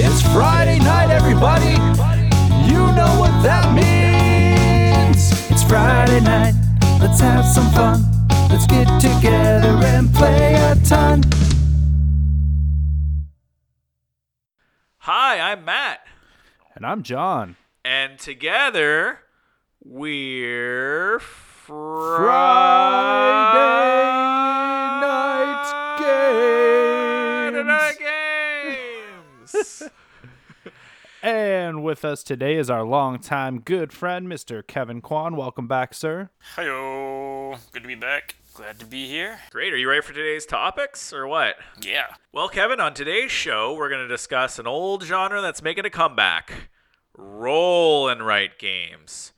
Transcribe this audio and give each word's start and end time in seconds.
It's 0.00 0.22
Friday 0.32 0.78
night, 0.78 1.10
everybody. 1.10 1.72
You 2.70 2.78
know 2.94 3.16
what 3.18 3.32
that 3.42 3.74
means. 3.74 5.32
It's 5.50 5.62
Friday 5.64 6.20
night. 6.20 6.54
Let's 7.00 7.18
have 7.20 7.44
some 7.44 7.68
fun. 7.72 8.04
Let's 8.48 8.66
get 8.66 8.86
together 9.00 9.76
and 9.86 10.12
play 10.14 10.54
a 10.54 10.76
ton. 10.84 11.22
Hi, 14.98 15.52
I'm 15.52 15.64
Matt, 15.64 16.00
And 16.76 16.86
I'm 16.86 17.02
Jon. 17.02 17.56
and 17.84 18.18
together 18.18 19.20
we're 19.82 21.18
Friday 21.18 22.24
Friday 22.24 24.27
And 31.28 31.82
with 31.82 32.06
us 32.06 32.22
today 32.22 32.56
is 32.56 32.70
our 32.70 32.84
longtime 32.84 33.60
good 33.60 33.92
friend, 33.92 34.26
Mr. 34.26 34.66
Kevin 34.66 35.02
Kwan. 35.02 35.36
Welcome 35.36 35.68
back, 35.68 35.92
sir. 35.92 36.30
Hello, 36.56 37.58
good 37.70 37.82
to 37.82 37.86
be 37.86 37.94
back. 37.94 38.36
Glad 38.54 38.78
to 38.78 38.86
be 38.86 39.06
here. 39.06 39.38
Great. 39.50 39.74
Are 39.74 39.76
you 39.76 39.90
ready 39.90 40.00
for 40.00 40.14
today's 40.14 40.46
topics 40.46 41.12
or 41.12 41.26
what? 41.26 41.56
Yeah. 41.82 42.14
Well, 42.32 42.48
Kevin, 42.48 42.80
on 42.80 42.94
today's 42.94 43.30
show, 43.30 43.74
we're 43.74 43.90
going 43.90 44.00
to 44.00 44.08
discuss 44.08 44.58
an 44.58 44.66
old 44.66 45.02
genre 45.02 45.42
that's 45.42 45.60
making 45.60 45.84
a 45.84 45.90
comeback 45.90 46.70
roll 47.14 48.08
and 48.08 48.24
write 48.24 48.58
games. 48.58 49.34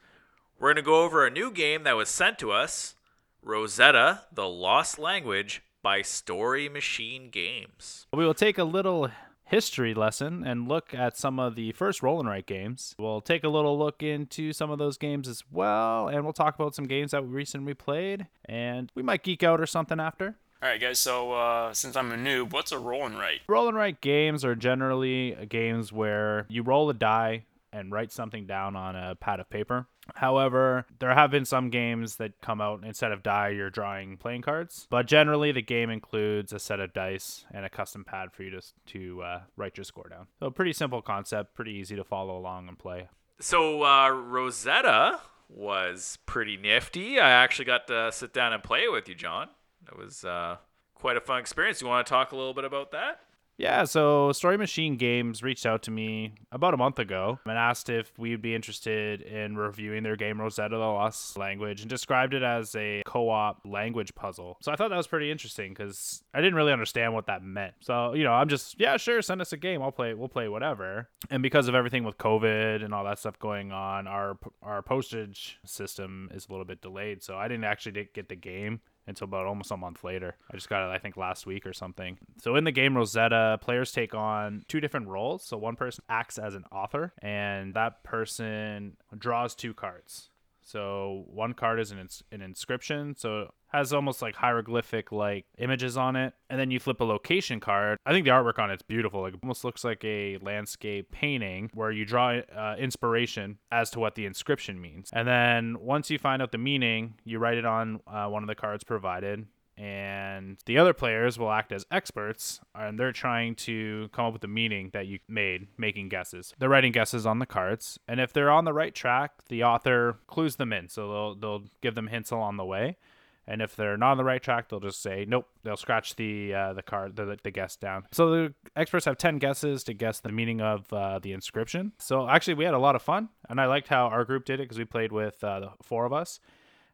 We're 0.61 0.69
going 0.69 0.77
to 0.77 0.83
go 0.83 1.03
over 1.03 1.27
a 1.27 1.31
new 1.31 1.51
game 1.51 1.83
that 1.83 1.97
was 1.97 2.09
sent 2.09 2.39
to 2.39 2.53
us 2.53 2.95
Rosetta, 3.43 4.27
the 4.33 4.49
Lost 4.49 4.97
Language 5.01 5.61
by 5.83 6.03
Story 6.03 6.69
Machine 6.69 7.31
Games. 7.31 8.07
We 8.13 8.25
will 8.25 8.33
take 8.33 8.59
a 8.59 8.65
little 8.65 9.11
history 9.51 9.95
lesson 9.95 10.45
and 10.47 10.69
look 10.69 10.95
at 10.95 11.17
some 11.17 11.41
of 11.41 11.57
the 11.57 11.73
first 11.73 12.03
roll 12.03 12.21
and 12.21 12.29
write 12.29 12.47
games. 12.47 12.95
We'll 12.99 13.21
take 13.21 13.43
a 13.43 13.49
little 13.49 13.77
look 13.77 14.03
into 14.03 14.53
some 14.53 14.71
of 14.71 14.79
those 14.79 14.97
games 14.97 15.27
as 15.27 15.43
well, 15.51 16.09
and 16.09 16.23
we'll 16.23 16.33
talk 16.33 16.55
about 16.55 16.75
some 16.75 16.87
games 16.87 17.11
that 17.11 17.25
we 17.25 17.31
recently 17.31 17.75
played, 17.75 18.29
and 18.45 18.91
we 18.95 19.03
might 19.03 19.25
geek 19.25 19.43
out 19.43 19.61
or 19.61 19.67
something 19.67 19.99
after. 19.99 20.37
All 20.63 20.69
right, 20.69 20.81
guys. 20.81 20.99
So 20.99 21.33
uh, 21.33 21.73
since 21.73 21.97
I'm 21.97 22.13
a 22.13 22.17
noob, 22.17 22.53
what's 22.53 22.71
a 22.71 22.79
roll 22.79 23.07
and 23.07 23.19
write? 23.19 23.41
Roll 23.49 23.67
and 23.67 23.77
write 23.77 24.01
games 24.01 24.45
are 24.45 24.55
generally 24.55 25.37
games 25.49 25.93
where 25.93 26.47
you 26.49 26.63
roll 26.63 26.89
a 26.91 26.95
die 26.95 27.47
and 27.73 27.93
write 27.93 28.13
something 28.13 28.47
down 28.47 28.77
on 28.77 28.97
a 28.97 29.15
pad 29.15 29.41
of 29.41 29.51
paper. 29.51 29.87
However, 30.17 30.87
there 30.99 31.15
have 31.15 31.31
been 31.31 31.45
some 31.45 31.71
games 31.71 32.17
that 32.17 32.41
come 32.41 32.61
out 32.61 32.83
instead 32.85 33.13
of 33.13 33.23
die, 33.23 33.51
you're 33.51 33.71
drawing 33.71 34.17
playing 34.17 34.43
cards. 34.43 34.87
But 34.91 35.07
generally, 35.07 35.53
the 35.53 35.63
game 35.63 35.91
includes 35.91 36.53
a 36.53 36.59
set 36.59 36.81
of 36.81 36.93
dice 36.93 37.45
and 37.53 37.65
a 37.65 37.71
custom 37.71 38.05
pad 38.05 38.33
for 38.33 38.43
you 38.43 38.51
to 38.51 38.63
to 38.87 39.23
uh, 39.23 39.41
write 39.57 39.77
your 39.77 39.85
score 39.85 40.09
down. 40.09 40.27
So, 40.41 40.51
pretty 40.51 40.73
simple 40.73 41.03
concept, 41.03 41.55
pretty 41.55 41.73
easy 41.73 41.97
to 41.97 42.05
follow 42.05 42.37
along 42.37 42.69
and 42.69 42.79
play. 42.79 43.09
So, 43.39 43.85
uh, 43.85 44.09
Rosetta 44.11 45.21
was 45.49 46.19
pretty 46.27 46.57
nifty. 46.57 47.19
I 47.19 47.31
actually 47.31 47.65
got 47.65 47.87
to 47.89 48.13
sit 48.13 48.33
down 48.33 48.53
and 48.53 48.63
play 48.63 48.85
it 48.85 48.93
with 48.93 49.09
you, 49.09 49.15
Jon. 49.15 49.49
It 49.87 49.97
was 49.97 50.25
uh, 50.25 50.57
quite 50.95 51.17
a 51.17 51.21
fun 51.21 51.41
experience. 51.41 51.81
You 51.81 51.89
want 51.89 52.07
to 52.07 52.11
talk 52.11 52.33
a 52.33 52.37
little 52.37 52.55
bit 52.55 52.65
about 52.65 52.93
that? 52.93 53.21
Yeah, 53.61 53.85
so 53.85 54.33
Story 54.33 54.57
Machine 54.57 54.97
Games 54.97 55.43
reached 55.43 55.67
out 55.67 55.83
to 55.83 55.91
me 55.91 56.33
about 56.51 56.73
a 56.73 56.79
month 56.79 56.99
ago 56.99 57.41
and 57.45 57.59
asked 57.59 57.91
if 57.91 58.11
we'd 58.19 58.41
be 58.41 58.55
interested 58.55 59.21
in 59.21 59.55
reviewing 59.55 60.03
their 60.03 60.17
game 60.17 60.41
Rosetta 60.41 60.79
the 60.79 60.79
Lost 60.79 61.37
Language 61.37 61.83
and 61.83 61.91
described 61.91 62.33
it 62.33 62.43
as 62.43 62.75
a 62.75 63.03
co 63.05 63.29
op 63.29 63.61
language 63.67 64.15
puzzle. 64.15 64.57
So 64.63 64.73
I 64.73 64.77
thought 64.77 64.89
that 64.89 64.97
was 64.97 65.07
pretty 65.07 65.31
interesting 65.31 65.75
because 65.75 66.23
I 66.33 66.41
didn't 66.41 66.55
really 66.55 66.73
understand 66.73 67.13
what 67.13 67.27
that 67.27 67.43
meant. 67.43 67.75
So, 67.81 68.15
you 68.15 68.25
know, 68.25 68.33
I'm 68.33 68.49
just, 68.49 68.81
yeah, 68.81 68.97
sure, 68.97 69.21
send 69.21 69.43
us 69.43 69.53
a 69.53 69.59
game. 69.59 69.83
I'll 69.83 69.93
play, 69.93 70.15
we'll 70.15 70.29
play 70.29 70.49
whatever. 70.49 71.11
And 71.29 71.43
because 71.43 71.69
of 71.69 71.75
everything 71.75 72.03
with 72.03 72.17
COVID 72.17 72.83
and 72.83 72.95
all 72.95 73.05
that 73.05 73.19
stuff 73.19 73.39
going 73.39 73.73
on, 73.73 74.07
our, 74.07 74.39
our 74.63 74.81
postage 74.81 75.59
system 75.67 76.31
is 76.33 76.47
a 76.49 76.51
little 76.51 76.65
bit 76.65 76.81
delayed. 76.81 77.23
So 77.23 77.37
I 77.37 77.47
didn't 77.47 77.65
actually 77.65 78.09
get 78.15 78.31
the 78.31 78.37
game 78.37 78.81
until 79.07 79.25
about 79.25 79.47
almost 79.47 79.71
a 79.71 79.77
month 79.77 80.05
later. 80.05 80.37
I 80.51 80.57
just 80.57 80.69
got 80.69 80.89
it, 80.89 80.95
I 80.95 80.99
think, 80.99 81.17
last 81.17 81.47
week 81.47 81.67
or 81.67 81.73
something. 81.73 82.19
So 82.41 82.57
in 82.57 82.65
the 82.65 82.73
game 82.73 82.97
Rosetta, 82.97 83.59
players 83.61 83.93
take 83.93 84.15
on 84.15 84.65
two 84.69 84.81
different 84.81 85.09
roles. 85.09 85.45
So 85.45 85.57
one 85.57 85.77
person 85.77 86.05
acts 86.09 86.39
as 86.39 86.55
an 86.55 86.65
author, 86.71 87.13
and 87.21 87.75
that 87.75 88.05
person 88.05 88.97
draws 89.19 89.55
two 89.55 89.75
cards. 89.75 90.31
So 90.71 91.25
one 91.27 91.55
card 91.55 91.81
is 91.81 91.91
an, 91.91 91.99
ins- 91.99 92.23
an 92.31 92.43
inscription, 92.43 93.17
so 93.17 93.41
it 93.41 93.49
has 93.73 93.93
almost 93.93 94.23
like 94.23 94.37
hieroglyphic 94.37 95.11
like 95.11 95.47
images 95.59 95.97
on 95.97 96.15
it, 96.15 96.33
and 96.49 96.61
then 96.61 96.71
you 96.71 96.79
flip 96.79 97.01
a 97.01 97.05
location 97.05 97.59
card. 97.59 97.99
I 98.07 98.13
think 98.13 98.25
the 98.25 98.31
artwork 98.31 98.61
on 98.61 98.71
it's 98.71 98.83
beautiful. 98.83 99.23
Like, 99.23 99.35
it 99.35 99.41
almost 99.43 99.65
looks 99.65 99.83
like 99.83 100.05
a 100.05 100.39
landscape 100.39 101.11
painting 101.11 101.71
where 101.75 101.91
you 101.91 102.05
draw 102.05 102.39
uh, 102.39 102.77
inspiration 102.79 103.59
as 103.73 103.91
to 103.91 103.99
what 103.99 104.15
the 104.15 104.27
inscription 104.27 104.81
means, 104.81 105.11
and 105.13 105.27
then 105.27 105.77
once 105.81 106.09
you 106.09 106.19
find 106.19 106.41
out 106.41 106.53
the 106.53 106.59
meaning, 106.59 107.15
you 107.25 107.41
write 107.41 107.59
it 107.59 107.65
on 107.65 108.01
uh, 108.07 108.27
one 108.27 108.45
of 108.45 108.47
the 108.47 108.55
cards 108.55 108.85
provided, 108.85 109.47
and 109.81 110.59
the 110.67 110.77
other 110.77 110.93
players 110.93 111.39
will 111.39 111.51
act 111.51 111.73
as 111.73 111.87
experts 111.91 112.61
and 112.75 113.01
they're 113.01 113.13
trying 113.13 113.55
to 113.55 114.11
come 114.13 114.27
up 114.27 114.33
with 114.35 114.43
the 114.43 114.49
meaning 114.49 114.91
that 114.93 115.07
you 115.07 115.21
made 115.27 115.69
making 115.79 116.11
guesses. 116.11 116.53
They're 116.59 116.69
writing 116.69 116.93
guesses 116.93 117.25
on 117.25 117.39
the 117.39 117.47
cards 117.47 117.99
and 118.07 118.21
if 118.21 118.31
they're 118.31 118.51
on 118.51 118.67
the 118.67 118.75
right 118.75 118.95
track 118.95 119.33
the 119.49 119.65
author 119.65 120.19
clues 120.27 120.57
them 120.57 120.75
in 120.75 120.91
so 120.91 121.09
they'll, 121.09 121.35
they'll 121.35 121.65
give 121.81 121.95
them 121.95 122.09
hints 122.09 122.31
along 122.31 122.59
the 122.59 122.65
way. 122.65 122.99
And 123.47 123.63
if 123.63 123.75
they're 123.75 123.97
not 123.97 124.11
on 124.13 124.17
the 124.19 124.25
right 124.25 124.43
track 124.43 124.69
they'll 124.69 124.81
just 124.81 125.01
say 125.01 125.25
nope 125.27 125.49
they'll 125.63 125.79
scratch 125.79 126.15
the 126.17 126.53
uh, 126.53 126.73
the 126.75 126.83
card 126.83 127.17
the, 127.17 127.39
the 127.43 127.51
guess 127.51 127.77
down. 127.77 128.05
So 128.13 128.31
the 128.31 128.55
experts 128.77 129.07
have 129.07 129.17
10 129.17 129.39
guesses 129.39 129.83
to 129.85 129.95
guess 129.95 130.21
the 130.21 130.31
meaning 130.31 130.61
of 130.61 130.93
uh, 130.93 131.21
the 131.21 131.33
inscription. 131.33 131.93
So 131.99 132.29
actually 132.29 132.55
we 132.55 132.67
had 132.67 132.75
a 132.75 132.79
lot 132.79 132.97
of 132.97 133.03
fun 133.03 133.31
and 133.49 133.59
i 133.59 133.65
liked 133.65 133.89
how 133.89 134.09
our 134.09 134.27
group 134.27 134.45
did 134.45 134.61
it 134.61 134.65
because 134.65 134.79
we 134.79 134.85
played 134.85 135.11
with 135.11 135.43
uh, 135.43 135.61
the 135.61 135.71
four 135.83 136.05
of 136.05 136.13
us 136.13 136.39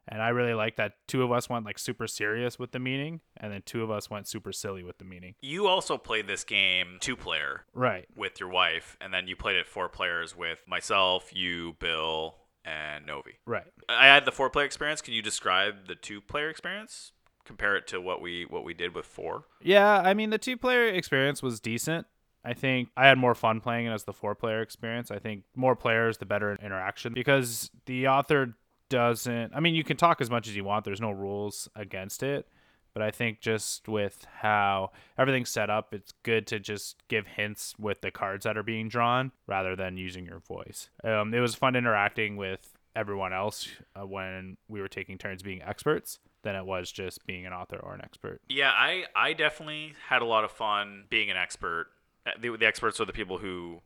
and 0.07 0.21
I 0.21 0.29
really 0.29 0.53
like 0.53 0.75
that 0.77 0.93
two 1.07 1.23
of 1.23 1.31
us 1.31 1.49
went 1.49 1.65
like 1.65 1.77
super 1.79 2.07
serious 2.07 2.57
with 2.57 2.71
the 2.71 2.79
meaning, 2.79 3.21
and 3.37 3.51
then 3.51 3.61
two 3.65 3.83
of 3.83 3.91
us 3.91 4.09
went 4.09 4.27
super 4.27 4.51
silly 4.51 4.83
with 4.83 4.97
the 4.97 5.05
meaning. 5.05 5.35
You 5.41 5.67
also 5.67 5.97
played 5.97 6.27
this 6.27 6.43
game 6.43 6.97
two 6.99 7.15
player 7.15 7.65
Right. 7.73 8.07
with 8.15 8.39
your 8.39 8.49
wife, 8.49 8.97
and 9.01 9.13
then 9.13 9.27
you 9.27 9.35
played 9.35 9.55
it 9.57 9.67
four 9.67 9.89
players 9.89 10.35
with 10.35 10.63
myself, 10.67 11.29
you, 11.33 11.75
Bill, 11.79 12.35
and 12.65 13.05
Novi. 13.05 13.39
Right. 13.45 13.65
I 13.89 14.07
had 14.07 14.25
the 14.25 14.31
four 14.31 14.49
player 14.49 14.65
experience. 14.65 15.01
Can 15.01 15.13
you 15.13 15.21
describe 15.21 15.87
the 15.87 15.95
two 15.95 16.21
player 16.21 16.49
experience? 16.49 17.11
Compare 17.45 17.77
it 17.77 17.87
to 17.87 18.01
what 18.01 18.21
we 18.21 18.43
what 18.49 18.65
we 18.65 18.73
did 18.73 18.93
with 18.93 19.05
four. 19.05 19.45
Yeah, 19.61 20.01
I 20.01 20.13
mean 20.13 20.31
the 20.31 20.37
two 20.37 20.57
player 20.57 20.85
experience 20.85 21.41
was 21.41 21.61
decent. 21.61 22.05
I 22.43 22.53
think 22.53 22.89
I 22.97 23.07
had 23.07 23.17
more 23.17 23.35
fun 23.35 23.61
playing 23.61 23.85
it 23.87 23.91
as 23.91 24.03
the 24.03 24.11
four 24.13 24.35
player 24.35 24.61
experience. 24.61 25.11
I 25.11 25.19
think 25.19 25.43
more 25.55 25.75
players, 25.75 26.17
the 26.17 26.25
better 26.25 26.57
interaction 26.61 27.13
because 27.13 27.71
the 27.85 28.07
author 28.09 28.55
doesn't. 28.89 29.53
I 29.55 29.59
mean, 29.59 29.75
you 29.75 29.83
can 29.83 29.97
talk 29.97 30.21
as 30.21 30.29
much 30.29 30.47
as 30.47 30.55
you 30.55 30.63
want. 30.63 30.85
There's 30.85 31.01
no 31.01 31.11
rules 31.11 31.69
against 31.75 32.23
it. 32.23 32.47
But 32.93 33.03
I 33.03 33.11
think 33.11 33.41
just 33.41 33.87
with 33.87 34.25
how 34.39 34.89
everything's 35.19 35.49
set 35.49 35.69
up, 35.69 35.93
it's 35.93 36.13
good 36.23 36.47
to 36.47 36.59
just 36.59 36.95
give 37.09 37.27
hints 37.27 37.75
with 37.77 38.01
the 38.01 38.09
cards 38.09 38.43
that 38.45 38.57
are 38.57 38.63
being 38.63 38.89
drawn 38.89 39.31
rather 39.45 39.75
than 39.75 39.97
using 39.97 40.25
your 40.25 40.39
voice. 40.39 40.89
Um, 41.03 41.31
it 41.31 41.39
was 41.39 41.53
fun 41.53 41.75
interacting 41.75 42.37
with 42.37 42.73
everyone 42.95 43.33
else 43.33 43.67
uh, 43.95 44.07
when 44.07 44.57
we 44.67 44.81
were 44.81 44.87
taking 44.87 45.19
turns 45.19 45.43
being 45.43 45.61
experts 45.61 46.17
than 46.41 46.55
it 46.55 46.65
was 46.65 46.91
just 46.91 47.23
being 47.27 47.45
an 47.45 47.53
author 47.53 47.77
or 47.77 47.93
an 47.93 48.01
expert. 48.01 48.41
Yeah, 48.49 48.71
I 48.71 49.03
I 49.15 49.33
definitely 49.33 49.93
had 50.09 50.23
a 50.23 50.25
lot 50.25 50.43
of 50.43 50.49
fun 50.51 51.03
being 51.09 51.29
an 51.29 51.37
expert. 51.37 51.87
Uh, 52.25 52.31
The, 52.41 52.57
the 52.57 52.65
experts 52.65 52.99
are 52.99 53.05
the 53.05 53.13
people 53.13 53.37
who 53.37 53.81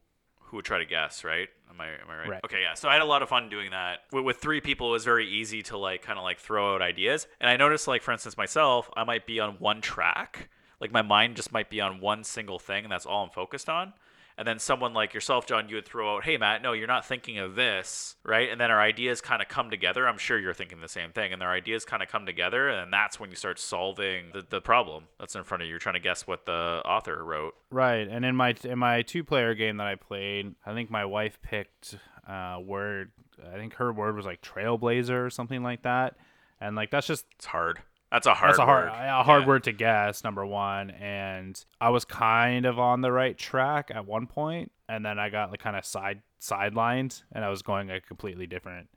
who 0.51 0.57
would 0.57 0.66
try 0.66 0.78
to 0.78 0.85
guess, 0.85 1.23
right? 1.23 1.47
Am 1.69 1.79
I 1.79 1.88
am 1.88 2.09
I 2.09 2.17
right? 2.17 2.29
Right. 2.29 2.41
Okay, 2.44 2.62
yeah. 2.62 2.73
So 2.73 2.89
I 2.89 2.94
had 2.94 3.01
a 3.01 3.06
lot 3.06 3.23
of 3.23 3.29
fun 3.29 3.50
doing 3.50 3.72
that. 3.72 4.00
With, 4.12 4.25
with 4.25 4.38
three 4.38 4.59
people, 4.59 4.89
it 4.89 4.91
was 4.91 5.06
very 5.06 5.25
easy 5.28 5.63
to 5.63 5.78
like 5.78 6.01
kind 6.01 6.19
of 6.19 6.23
like 6.23 6.39
throw 6.39 6.75
out 6.75 6.81
ideas. 6.81 7.25
And 7.39 7.50
I 7.50 7.56
noticed, 7.56 7.88
like 7.88 8.01
for 8.01 8.12
instance, 8.12 8.38
myself, 8.38 8.89
I 8.95 9.06
might 9.06 9.25
be 9.25 9.39
on 9.39 9.53
one 9.53 9.79
track. 9.79 10.50
Like 10.81 10.91
my 10.91 11.01
mind 11.01 11.38
just 11.38 11.53
might 11.53 11.69
be 11.69 11.79
on 11.79 12.01
one 12.01 12.25
single 12.25 12.59
thing, 12.59 12.84
and 12.84 12.91
that's 12.91 13.06
all 13.06 13.23
I'm 13.23 13.29
focused 13.29 13.69
on. 13.69 13.94
And 14.38 14.47
then 14.47 14.59
someone 14.59 14.94
like 14.94 15.14
yourself, 15.14 15.46
Jon, 15.46 15.69
you 15.69 15.75
would 15.75 15.86
throw 15.86 16.16
out, 16.16 16.24
"Hey, 16.24 16.38
Matt, 16.38 16.62
no, 16.62 16.74
you're 16.74 16.88
not 16.88 17.06
thinking 17.06 17.38
of 17.38 17.56
this, 17.56 18.16
right?" 18.24 18.50
And 18.50 18.60
then 18.60 18.72
our 18.72 18.81
ideas 18.81 19.22
kind 19.22 19.42
of 19.42 19.48
come 19.48 19.69
together. 19.69 20.07
I'm 20.07 20.18
sure 20.18 20.39
you're 20.39 20.54
thinking 20.54 20.81
the 20.81 20.88
same 20.88 21.12
thing, 21.12 21.33
and 21.33 21.42
their 21.42 21.51
ideas 21.51 21.86
kind 21.86 22.01
of 22.01 22.10
come 22.10 22.25
together, 22.25 22.69
and 22.69 22.92
that's 22.92 23.19
when 23.19 23.30
you 23.30 23.36
start 23.36 23.60
solving 23.60 24.31
the, 24.33 24.45
the 24.50 24.62
problem 24.62 25.06
that's 25.19 25.36
in 25.36 25.44
front 25.44 25.63
of 25.63 25.68
you. 25.68 25.72
You're 25.72 25.80
trying 25.80 25.95
to 25.95 26.00
guess 26.00 26.25
what 26.25 26.45
the 26.45 26.81
author 26.86 27.24
wrote. 27.24 27.56
Right, 27.69 28.07
and 28.07 28.25
in 28.25 28.36
my 28.36 28.56
in 28.63 28.80
my 28.80 29.01
two 29.01 29.24
player 29.24 29.54
game 29.54 29.78
that 29.78 29.88
I 29.88 29.95
played, 29.95 30.56
I 30.66 30.74
think 30.74 30.89
my 30.89 31.06
wife 31.06 31.39
picked 31.42 31.98
uh, 32.27 32.60
word. 32.63 33.12
I 33.54 33.57
think 33.57 33.75
her 33.75 33.92
word 33.92 34.16
was 34.16 34.25
like 34.25 34.42
trailblazer 34.42 35.25
or 35.25 35.30
something 35.30 35.63
like 35.63 35.84
that, 35.84 36.16
and 36.60 36.75
like 36.75 36.92
that's 36.92 37.07
just 37.07 37.25
It's 37.36 37.48
hard. 37.48 37.80
That's 38.12 38.28
a 38.28 38.34
hard. 38.34 38.50
that's 38.50 38.60
a 38.60 38.66
hard 38.66 38.86
word. 38.92 38.98
a 38.98 39.24
hard 39.24 39.42
Yeah. 39.44 39.48
word 39.48 39.63
to 39.66 39.72
guess. 39.72 40.24
Number 40.24 40.46
one, 40.46 40.92
and 40.92 41.63
I 41.80 41.90
was 41.90 42.04
kind 42.06 42.66
of 42.66 42.78
on 42.78 43.02
the 43.02 43.12
right 43.12 43.38
track 43.38 43.90
at 43.94 44.06
one 44.06 44.28
point, 44.28 44.72
and 44.90 45.06
then 45.06 45.18
I 45.18 45.30
got 45.30 45.50
like 45.52 45.62
kind 45.62 45.75
of 45.78 45.86
side 45.86 46.22
sidelined, 46.42 47.24
and 47.31 47.46
I 47.46 47.50
was 47.50 47.62
going 47.62 47.90
a 47.90 48.02
completely 48.02 48.48
different 48.48 48.90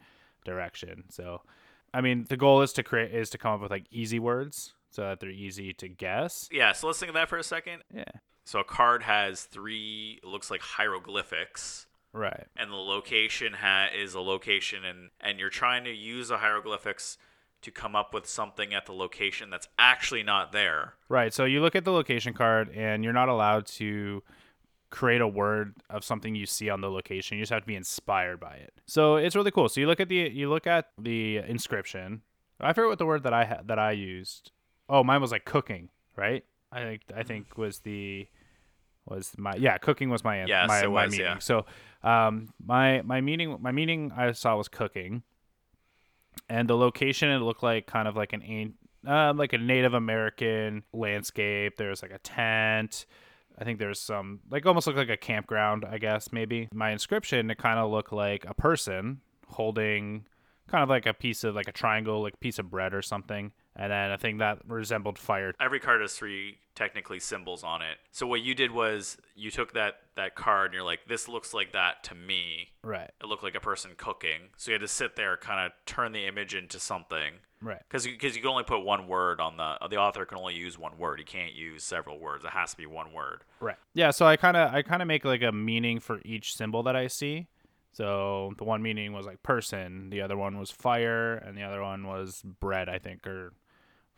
direction. 0.45 1.05
So, 1.11 1.43
I 1.93 2.01
mean, 2.01 2.27
the 2.29 2.37
goal 2.37 2.63
is 2.63 2.73
to 2.75 2.83
create 2.83 3.15
is 3.15 3.31
to 3.31 3.39
come 3.39 3.53
up 3.55 3.61
with 3.61 3.71
like 3.71 3.87
easy 3.91 4.19
words 4.19 4.75
so 4.91 5.03
that 5.03 5.21
they're 5.21 5.31
easy 5.31 5.73
to 5.75 5.89
guess. 5.89 6.49
Yeah. 6.51 6.73
So 6.73 6.87
let's 6.89 6.99
think 6.99 7.09
of 7.11 7.15
that 7.15 7.29
for 7.29 7.39
a 7.39 7.43
second. 7.45 7.83
Yeah. 7.95 8.05
So 8.45 8.59
a 8.61 8.65
card 8.65 9.05
has 9.05 9.45
three. 9.45 10.21
Looks 10.25 10.51
like 10.51 10.61
hieroglyphics. 10.61 11.87
Right. 12.13 12.47
and 12.57 12.71
the 12.71 12.77
location 12.77 13.55
ha- 13.55 13.89
is 13.93 14.15
a 14.15 14.21
location 14.21 14.85
and 14.85 15.11
and 15.21 15.41
you're 15.41 15.51
trying 15.51 15.83
to 15.83 15.91
use 15.91 16.29
the 16.29 16.39
hieroglyphics 16.39 17.19
to 17.65 17.71
come 17.71 17.97
up 17.97 18.15
with 18.15 18.27
something 18.27 18.73
at 18.73 18.87
the 18.87 18.93
location 18.93 19.51
that's 19.51 19.69
actually 19.79 20.23
not 20.23 20.53
there 20.53 20.95
Right. 21.09 21.33
So 21.35 21.45
you 21.45 21.61
look 21.61 21.75
at 21.77 21.85
the 21.85 21.93
location 21.93 22.33
card 22.35 22.71
and 22.71 23.05
you're 23.05 23.13
not 23.13 23.29
allowed 23.29 23.67
to 23.67 24.23
create 24.91 25.21
a 25.21 25.29
word 25.29 25.75
of 25.91 26.05
something 26.05 26.35
you 26.35 26.47
see 26.47 26.71
on 26.71 26.81
the 26.81 26.91
location. 26.91 27.37
You 27.37 27.43
just 27.43 27.53
have 27.53 27.63
to 27.63 27.67
be 27.67 27.75
inspired 27.77 28.39
by 28.41 28.55
it. 28.55 28.73
So 28.87 29.17
it's 29.17 29.35
really 29.37 29.51
cool. 29.51 29.69
So 29.69 29.81
you 29.81 29.87
look 29.87 30.01
at 30.01 30.09
the 30.09 30.17
you 30.17 30.49
look 30.49 30.67
at 30.67 30.91
the 31.01 31.39
inscription. 31.39 32.23
I 32.61 32.73
forget 32.73 32.89
what 32.89 32.99
the 32.99 33.07
word 33.07 33.25
that 33.25 33.33
I 33.33 33.45
had 33.45 33.69
that 33.69 33.79
I 33.79 33.93
used. 33.93 34.53
Oh, 34.89 35.03
mine 35.03 35.21
was 35.21 35.33
like 35.33 35.45
cooking, 35.45 35.89
right? 36.17 36.45
I 36.73 36.81
think 36.81 37.03
I 37.15 37.23
think 37.23 37.59
was 37.59 37.81
the 37.81 38.29
was 39.07 39.33
my 39.37 39.55
yeah 39.57 39.79
cooking 39.79 40.11
was 40.11 40.25
my 40.25 40.45
Yes, 40.45 40.69
my, 40.69 40.83
my 40.83 40.87
was, 40.89 41.11
meaning. 41.13 41.27
yeah. 41.27 41.39
So 41.39 41.67
um 42.03 42.53
my 42.65 43.03
my 43.03 43.21
meaning 43.21 43.57
my 43.61 43.73
meaning 43.73 44.13
I 44.17 44.33
saw 44.33 44.57
was 44.57 44.69
cooking, 44.69 45.23
and 46.49 46.69
the 46.69 46.77
location 46.77 47.31
it 47.31 47.39
looked 47.39 47.63
like 47.63 47.87
kind 47.87 48.09
of 48.09 48.17
like 48.17 48.33
an 48.33 48.75
uh, 49.07 49.33
like 49.35 49.53
a 49.53 49.59
Native 49.59 49.95
American 49.95 50.83
landscape. 50.93 51.77
There's 51.77 52.03
like 52.03 52.13
a 52.13 52.19
tent. 52.19 53.07
I 53.59 53.65
think 53.65 53.79
there's 53.79 54.01
some 54.01 54.41
like 54.51 54.67
almost 54.67 54.87
look 54.87 54.97
like 54.97 55.11
a 55.11 55.17
campground. 55.17 55.85
I 55.89 55.99
guess 55.99 56.33
maybe 56.33 56.69
my 56.73 56.91
inscription 56.91 57.51
it 57.51 57.59
kind 57.59 57.79
of 57.79 57.91
looked 57.91 58.13
like 58.13 58.45
a 58.49 58.55
person 58.55 59.21
holding 59.49 60.27
kind 60.69 60.83
of 60.83 60.89
like 60.89 61.07
a 61.07 61.15
piece 61.15 61.45
of 61.45 61.55
like 61.55 61.69
a 61.69 61.73
triangle, 61.73 62.23
like 62.23 62.41
piece 62.41 62.59
of 62.59 62.71
bread 62.71 62.95
or 62.95 63.03
something. 63.03 63.53
And 63.77 63.91
then 63.91 64.11
I 64.13 64.17
think 64.17 64.39
that 64.39 64.59
resembled 64.69 65.19
fire. 65.19 65.53
every 65.61 65.81
card 65.81 66.01
has 66.01 66.15
three 66.15 66.59
technically 66.77 67.21
symbols 67.21 67.63
on 67.63 67.83
it 67.83 67.99
so 68.11 68.27
what 68.27 68.41
you 68.43 68.53
did 68.53 68.73
was 68.73 69.17
you 69.37 69.49
took 69.49 69.75
that 69.75 69.95
that 70.17 70.35
card 70.35 70.67
and 70.67 70.75
you're 70.75 70.83
like 70.83 70.99
this 71.07 71.29
looks 71.29 71.55
like 71.55 71.71
that 71.73 72.03
to 72.03 72.15
me 72.17 72.71
Right. 72.83 73.11
it 73.23 73.27
looked 73.27 73.45
like 73.45 73.55
a 73.55 73.61
person 73.61 73.93
cooking 73.97 74.49
so 74.57 74.71
you 74.71 74.75
had 74.75 74.81
to 74.81 74.89
sit 74.89 75.15
there 75.15 75.37
kind 75.37 75.65
of 75.65 75.73
turn 75.87 76.11
the 76.11 76.27
image 76.27 76.53
into 76.53 76.81
something 76.81 77.35
Right. 77.63 77.79
because 77.89 78.05
because 78.05 78.35
you 78.35 78.43
can 78.43 78.51
only 78.51 78.65
put 78.65 78.81
one 78.85 79.07
word 79.07 79.41
on 79.41 79.57
the 79.57 79.77
the 79.89 79.97
author 79.99 80.25
can 80.25 80.37
only 80.37 80.55
use 80.55 80.77
one 80.77 80.99
word 80.99 81.21
he 81.21 81.25
can't 81.25 81.53
use 81.55 81.85
several 81.85 82.19
words 82.19 82.45
it 82.45 82.51
has 82.51 82.73
to 82.73 82.77
be 82.77 82.87
one 82.87 83.13
word 83.13 83.45
Right. 83.61 83.77
Yeah, 83.95 84.11
so 84.11 84.27
I 84.27 84.37
kind 84.37 84.57
of 84.57 84.75
I 84.75 84.83
kind 84.83 85.01
of 85.01 85.07
make 85.07 85.25
like 85.25 85.43
a 85.43 85.53
meaning 85.53 86.01
for 86.01 86.21
each 86.25 86.57
symbol 86.57 86.83
that 86.83 86.97
I 86.97 87.07
see. 87.07 87.47
So 87.93 88.53
the 88.59 88.65
one 88.65 88.83
meaning 88.83 89.13
was 89.13 89.25
like 89.27 89.43
person, 89.45 90.11
the 90.11 90.21
other 90.23 90.37
one 90.37 90.59
was 90.59 90.71
fire, 90.73 91.37
and 91.37 91.57
the 91.57 91.63
other 91.63 91.81
one 91.81 92.07
was 92.09 92.43
bread, 92.43 92.89
I 92.89 92.99
think, 92.99 93.25
or 93.27 93.53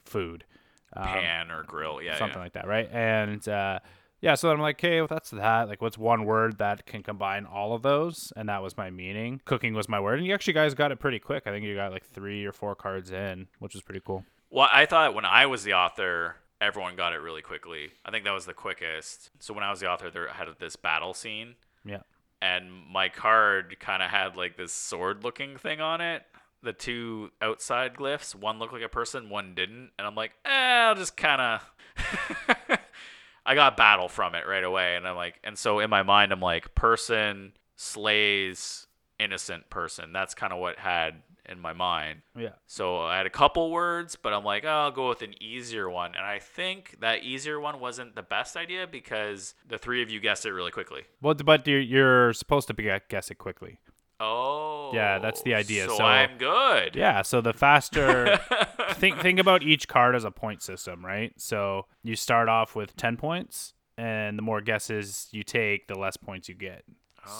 food. 0.06 0.44
Um, 0.92 1.04
pan 1.04 1.50
or 1.50 1.62
grill 1.62 2.00
yeah 2.00 2.16
something 2.16 2.38
yeah. 2.38 2.42
like 2.42 2.52
that, 2.54 2.66
right? 2.66 2.88
And 2.90 3.46
uh, 3.48 3.80
yeah, 4.20 4.34
so 4.34 4.50
I'm 4.50 4.60
like, 4.60 4.76
okay, 4.76 5.00
well, 5.00 5.08
that's 5.08 5.30
that. 5.30 5.68
Like, 5.68 5.82
what's 5.82 5.98
one 5.98 6.24
word 6.24 6.58
that 6.58 6.86
can 6.86 7.02
combine 7.02 7.44
all 7.44 7.74
of 7.74 7.82
those? 7.82 8.32
And 8.34 8.48
that 8.48 8.62
was 8.62 8.76
my 8.76 8.90
meaning. 8.90 9.40
Cooking 9.44 9.74
was 9.74 9.88
my 9.88 10.00
word, 10.00 10.18
and 10.18 10.26
you 10.26 10.32
actually 10.32 10.54
guys 10.54 10.74
got 10.74 10.92
it 10.92 10.98
pretty 10.98 11.18
quick. 11.18 11.42
I 11.46 11.50
think 11.50 11.64
you 11.64 11.74
got 11.74 11.92
like 11.92 12.06
three 12.06 12.46
or 12.46 12.52
four 12.52 12.74
cards 12.74 13.10
in, 13.10 13.48
which 13.58 13.74
was 13.74 13.82
pretty 13.82 14.00
cool. 14.04 14.24
Well, 14.50 14.68
I 14.72 14.86
thought 14.86 15.14
when 15.14 15.26
I 15.26 15.44
was 15.46 15.64
the 15.64 15.74
author, 15.74 16.36
everyone 16.60 16.96
got 16.96 17.12
it 17.12 17.18
really 17.18 17.42
quickly. 17.42 17.90
I 18.04 18.10
think 18.10 18.24
that 18.24 18.32
was 18.32 18.46
the 18.46 18.54
quickest. 18.54 19.30
So 19.38 19.52
when 19.52 19.64
I 19.64 19.70
was 19.70 19.80
the 19.80 19.90
author, 19.90 20.10
there 20.10 20.28
had 20.28 20.48
this 20.58 20.76
battle 20.76 21.12
scene, 21.12 21.56
Yeah. 21.84 22.00
and 22.40 22.70
my 22.90 23.10
card 23.10 23.76
kind 23.80 24.02
of 24.02 24.10
had 24.10 24.36
like 24.36 24.56
this 24.56 24.72
sword-looking 24.72 25.58
thing 25.58 25.80
on 25.82 26.00
it. 26.00 26.22
The 26.62 26.72
two 26.72 27.30
outside 27.40 27.94
glyphs, 27.94 28.34
one 28.34 28.58
looked 28.58 28.72
like 28.72 28.82
a 28.82 28.88
person, 28.88 29.28
one 29.28 29.54
didn't, 29.54 29.90
and 29.98 30.06
I'm 30.06 30.14
like, 30.14 30.32
eh, 30.44 30.50
I'll 30.50 30.94
just 30.94 31.16
kind 31.16 31.40
of. 31.40 32.78
I 33.46 33.54
got 33.54 33.76
battle 33.76 34.08
from 34.08 34.34
it 34.34 34.46
right 34.48 34.64
away, 34.64 34.96
and 34.96 35.06
I'm 35.06 35.14
like, 35.14 35.38
and 35.44 35.56
so 35.56 35.78
in 35.78 35.88
my 35.88 36.02
mind, 36.02 36.32
I'm 36.32 36.40
like, 36.40 36.74
person 36.74 37.52
slays 37.76 38.88
innocent 39.18 39.70
person. 39.70 40.12
That's 40.12 40.34
kind 40.34 40.52
of 40.52 40.58
what 40.58 40.78
had 40.78 41.22
in 41.48 41.60
my 41.60 41.72
mind. 41.72 42.22
Yeah. 42.36 42.50
So 42.66 43.00
I 43.00 43.16
had 43.16 43.26
a 43.26 43.30
couple 43.30 43.70
words, 43.70 44.16
but 44.16 44.32
I'm 44.32 44.44
like, 44.44 44.64
oh, 44.64 44.68
I'll 44.68 44.90
go 44.90 45.08
with 45.08 45.22
an 45.22 45.40
easier 45.40 45.88
one. 45.88 46.14
And 46.14 46.24
I 46.24 46.38
think 46.38 46.96
that 47.00 47.22
easier 47.22 47.60
one 47.60 47.80
wasn't 47.80 48.14
the 48.14 48.22
best 48.22 48.56
idea 48.56 48.86
because 48.86 49.54
the 49.68 49.78
three 49.78 50.02
of 50.02 50.10
you 50.10 50.20
guessed 50.20 50.44
it 50.44 50.52
really 50.52 50.70
quickly. 50.70 51.02
Well, 51.22 51.34
but 51.34 51.66
you're, 51.66 51.80
you're 51.80 52.32
supposed 52.32 52.68
to 52.68 53.00
guess 53.08 53.30
it 53.30 53.36
quickly. 53.36 53.78
Oh. 54.18 54.90
Yeah, 54.94 55.18
that's 55.18 55.42
the 55.42 55.54
idea. 55.54 55.88
So, 55.88 55.98
So- 55.98 56.04
I'm 56.04 56.38
good. 56.38 56.96
Yeah, 56.96 57.22
so 57.22 57.40
the 57.40 57.52
faster 57.52 58.38
think 58.94 59.20
think 59.20 59.38
about 59.38 59.62
each 59.62 59.88
card 59.88 60.14
as 60.14 60.24
a 60.24 60.30
point 60.30 60.62
system, 60.62 61.04
right? 61.04 61.32
So 61.36 61.86
you 62.02 62.16
start 62.16 62.48
off 62.48 62.74
with 62.74 62.96
10 62.96 63.16
points 63.16 63.74
and 63.98 64.38
the 64.38 64.42
more 64.42 64.60
guesses 64.60 65.28
you 65.32 65.42
take, 65.42 65.86
the 65.88 65.98
less 65.98 66.16
points 66.16 66.48
you 66.48 66.54
get. 66.54 66.84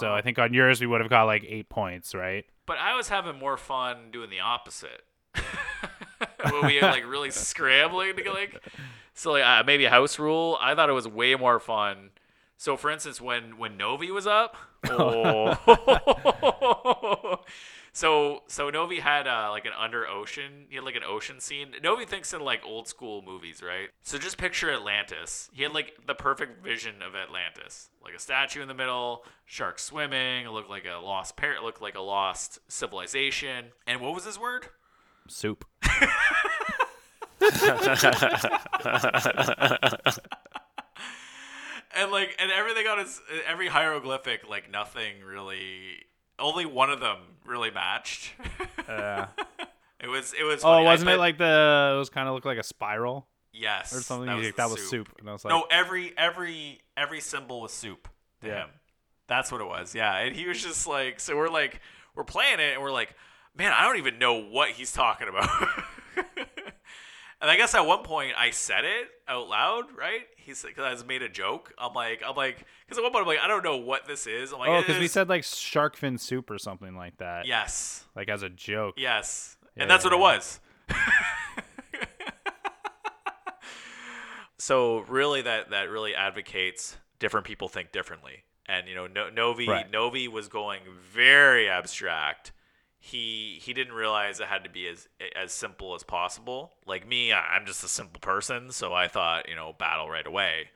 So 0.00 0.12
I 0.12 0.20
think 0.20 0.38
on 0.40 0.52
yours 0.52 0.81
we 0.81 0.87
would 0.88 1.00
have 1.00 1.08
got 1.11 1.25
like 1.25 1.44
8 1.46 1.69
points, 1.69 2.12
right? 2.14 2.44
But 2.67 2.79
I 2.79 2.96
was 2.96 3.08
having 3.08 3.38
more 3.38 3.56
fun 3.56 4.11
doing 4.11 4.31
the 4.31 4.40
opposite. 4.40 5.02
when 6.43 6.67
we 6.67 6.76
were 6.81 6.88
like 6.88 7.06
really 7.06 7.31
scrambling 7.31 8.17
to 8.17 8.22
get 8.22 8.34
like, 8.34 8.61
so 9.14 9.32
like 9.32 9.44
uh, 9.44 9.62
maybe 9.64 9.84
a 9.84 9.90
house 9.90 10.19
rule. 10.19 10.58
I 10.61 10.75
thought 10.75 10.88
it 10.88 10.93
was 10.94 11.06
way 11.08 11.34
more 11.37 11.61
fun. 11.61 12.11
So 12.56 12.76
for 12.76 12.90
instance, 12.90 13.20
when 13.20 13.58
when 13.58 13.76
Novi 13.76 14.11
was 14.11 14.26
up, 14.26 14.56
oh, 14.90 15.56
so 17.92 18.42
so 18.46 18.70
Novi 18.70 19.00
had 19.00 19.26
uh, 19.26 19.48
like 19.50 19.64
an 19.64 19.72
under 19.78 20.06
ocean. 20.06 20.66
He 20.68 20.76
had 20.76 20.84
like 20.84 20.96
an 20.96 21.04
ocean 21.06 21.40
scene. 21.40 21.68
Novi 21.82 22.04
thinks 22.04 22.32
in 22.32 22.40
like 22.40 22.62
old 22.64 22.88
school 22.88 23.22
movies, 23.22 23.62
right? 23.62 23.88
So 24.02 24.18
just 24.18 24.38
picture 24.38 24.72
Atlantis. 24.72 25.50
He 25.52 25.62
had 25.62 25.72
like 25.72 25.92
the 26.06 26.14
perfect 26.14 26.64
vision 26.64 27.02
of 27.02 27.14
Atlantis, 27.14 27.90
like 28.02 28.14
a 28.14 28.18
statue 28.18 28.62
in 28.62 28.68
the 28.68 28.74
middle, 28.74 29.24
sharks 29.44 29.84
swimming. 29.84 30.46
It 30.46 30.50
looked 30.50 30.70
like 30.70 30.86
a 30.86 30.98
lost 30.98 31.36
parrot. 31.36 31.62
Looked 31.62 31.82
like 31.82 31.96
a 31.96 32.00
lost 32.00 32.58
civilization. 32.68 33.66
And 33.86 34.00
what 34.00 34.14
was 34.14 34.24
his 34.24 34.38
word? 34.38 34.68
Soup. 35.28 35.64
and 41.96 42.10
like 42.10 42.37
and 42.38 42.50
everything 42.50 42.87
on 42.87 42.98
his 42.98 43.20
every 43.48 43.69
hieroglyphic 43.69 44.48
like 44.48 44.70
nothing 44.70 45.22
really 45.25 46.04
only 46.38 46.66
one 46.66 46.90
of 46.90 47.00
them 47.00 47.16
really 47.44 47.70
matched 47.70 48.32
Uh, 48.88 49.26
it 50.00 50.08
was 50.08 50.34
it 50.38 50.44
was 50.44 50.60
oh, 50.62 50.69
funny. 50.69 50.87
I 50.87 50.90
wasn't 50.90 51.10
it 51.10 51.16
like 51.19 51.38
the 51.38 51.93
it 51.94 51.98
was 51.98 52.10
kind 52.10 52.28
of 52.28 52.34
looked 52.34 52.46
like 52.46 52.58
a 52.58 52.62
spiral 52.62 53.26
yes 53.52 53.94
or 53.96 54.00
something? 54.02 54.26
that 54.26 54.37
was, 54.37 54.46
Like, 54.46 54.56
that 54.56 54.70
was 54.70 54.88
soup. 54.88 55.08
And 55.19 55.28
I 55.28 55.32
was 55.32 55.44
like 55.44 55.50
no 55.50 55.66
every 55.70 56.12
every 56.16 56.81
every 56.96 57.20
symbol 57.20 57.60
was 57.62 57.72
soup 57.72 58.08
to 58.43 58.46
Yeah. 58.48 58.64
him 58.64 58.70
that's 59.28 59.50
what 59.50 59.60
it 59.60 59.66
was 59.66 59.94
yeah 59.94 60.16
and 60.19 60.37
he 60.37 60.46
was 60.46 60.62
just 60.62 60.87
like 60.87 61.19
so 61.20 61.36
we're 61.36 61.48
like 61.48 61.81
we're 62.15 62.24
playing 62.24 62.60
it 62.60 62.74
and 62.74 62.82
we're 62.82 62.93
like 62.93 63.15
man 63.56 63.72
i 63.74 63.82
don't 63.84 63.96
even 63.98 64.19
know 64.19 64.34
what 64.43 64.70
he's 64.70 64.93
talking 64.93 65.26
about 65.29 65.48
and 67.40 67.50
i 67.50 67.56
guess 67.56 67.74
at 67.74 67.86
one 67.86 68.02
point 68.02 68.32
i 68.38 68.50
said 68.50 68.84
it 68.84 69.08
out 69.28 69.48
loud 69.48 69.84
right 69.96 70.22
He 70.36 70.55
said 70.55 70.69
because 70.74 71.02
i 71.02 71.06
made 71.06 71.22
a 71.22 71.28
joke 71.28 71.72
i'm 71.78 71.93
like 71.93 72.22
i'm 72.26 72.34
like 72.36 72.64
because 72.86 72.98
at 72.98 73.02
one 73.02 73.12
point 73.12 73.22
i'm 73.22 73.28
like 73.28 73.38
i 73.40 73.46
don't 73.48 73.64
know 73.64 73.76
what 73.76 74.06
this 74.06 74.26
is 74.26 74.52
i'm 74.52 74.58
like 74.58 74.69
Oh, 74.69 74.74
eh, 74.74 74.81
because 74.81 74.98
we 74.98 75.08
said 75.08 75.28
like 75.28 75.44
shark 75.44 75.96
fin 75.96 76.19
soup 76.19 76.50
or 76.50 76.58
something 76.58 76.96
like 76.96 77.19
that. 77.19 77.46
yes 77.46 78.05
Like 78.14 78.28
as 78.28 78.43
a 78.43 78.48
joke. 78.48 78.94
Yes. 78.96 79.56
Yeah, 79.76 79.82
and 79.82 79.90
that's 79.90 80.05
what 80.05 80.12
it 80.14 80.19
was. 80.19 80.60
so 84.58 85.00
really 85.00 85.43
that 85.43 85.70
that 85.70 85.90
really 85.90 86.14
advocates 86.14 86.96
different 87.19 87.46
people 87.46 87.69
think 87.69 87.93
differently. 87.93 88.44
And 88.66 88.88
you 88.88 88.94
know, 88.94 89.06
no, 89.06 89.28
Novi 89.31 89.69
Right. 89.69 89.90
Novi 89.90 90.28
was 90.28 90.48
going 90.48 90.82
very 91.12 91.69
abstract. 91.69 92.52
He 93.06 93.60
he 93.63 93.72
didn't 93.72 93.94
realize 93.94 94.41
it 94.41 94.48
had 94.48 94.65
to 94.65 94.70
be 94.70 94.89
as 94.89 95.08
as 95.36 95.53
simple 95.53 95.94
as 95.94 96.03
possible. 96.03 96.72
Like 96.86 97.06
me, 97.06 97.32
I'm 97.32 97.65
just 97.65 97.84
a 97.84 97.89
simple 97.89 98.19
person, 98.20 98.72
so 98.72 98.93
I 98.93 99.06
thought, 99.06 99.48
you 99.48 99.55
know, 99.55 99.72
battle 99.79 100.08
right 100.10 100.27
away. 100.27 100.70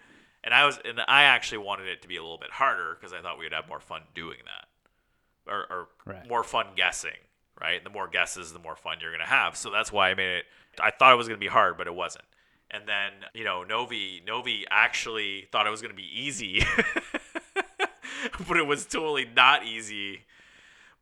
And 0.45 0.55
I 0.55 0.65
was 0.65 0.79
and 0.85 1.01
I 1.09 1.25
actually 1.25 1.59
wanted 1.59 1.89
it 1.89 2.03
to 2.03 2.09
be 2.09 2.17
a 2.17 2.23
little 2.23 2.39
bit 2.39 2.51
harder 2.53 2.95
because 2.95 3.13
I 3.13 3.21
thought 3.21 3.37
we 3.39 3.47
would 3.47 3.53
have 3.53 3.67
more 3.69 3.81
fun 3.81 4.03
doing 4.15 4.39
that. 4.45 5.53
Or, 5.53 5.59
or 5.71 5.89
Right. 6.07 6.29
more 6.29 6.45
fun 6.45 6.67
guessing, 6.77 7.19
right? 7.61 7.83
The 7.83 7.91
more 7.91 8.07
guesses, 8.07 8.53
the 8.53 8.61
more 8.61 8.77
fun 8.77 8.99
you're 9.01 9.11
gonna 9.11 9.27
have. 9.27 9.57
So 9.57 9.71
that's 9.71 9.91
why 9.91 10.11
I 10.11 10.15
made 10.15 10.31
it. 10.39 10.45
I 10.81 10.93
thought 10.93 11.13
it 11.13 11.17
was 11.17 11.27
gonna 11.27 11.39
be 11.39 11.49
hard, 11.49 11.77
but 11.77 11.89
it 11.89 11.95
wasn't. 11.95 12.27
And 12.71 12.85
then 12.87 13.11
you 13.35 13.43
know, 13.43 13.65
Novi 13.65 14.23
Novi 14.25 14.67
actually 14.71 15.49
thought 15.51 15.67
it 15.67 15.71
was 15.71 15.83
gonna 15.83 15.95
be 15.95 16.09
easy, 16.15 16.63
but 18.47 18.57
it 18.57 18.67
was 18.67 18.87
totally 18.87 19.27
not 19.35 19.65
easy. 19.65 20.21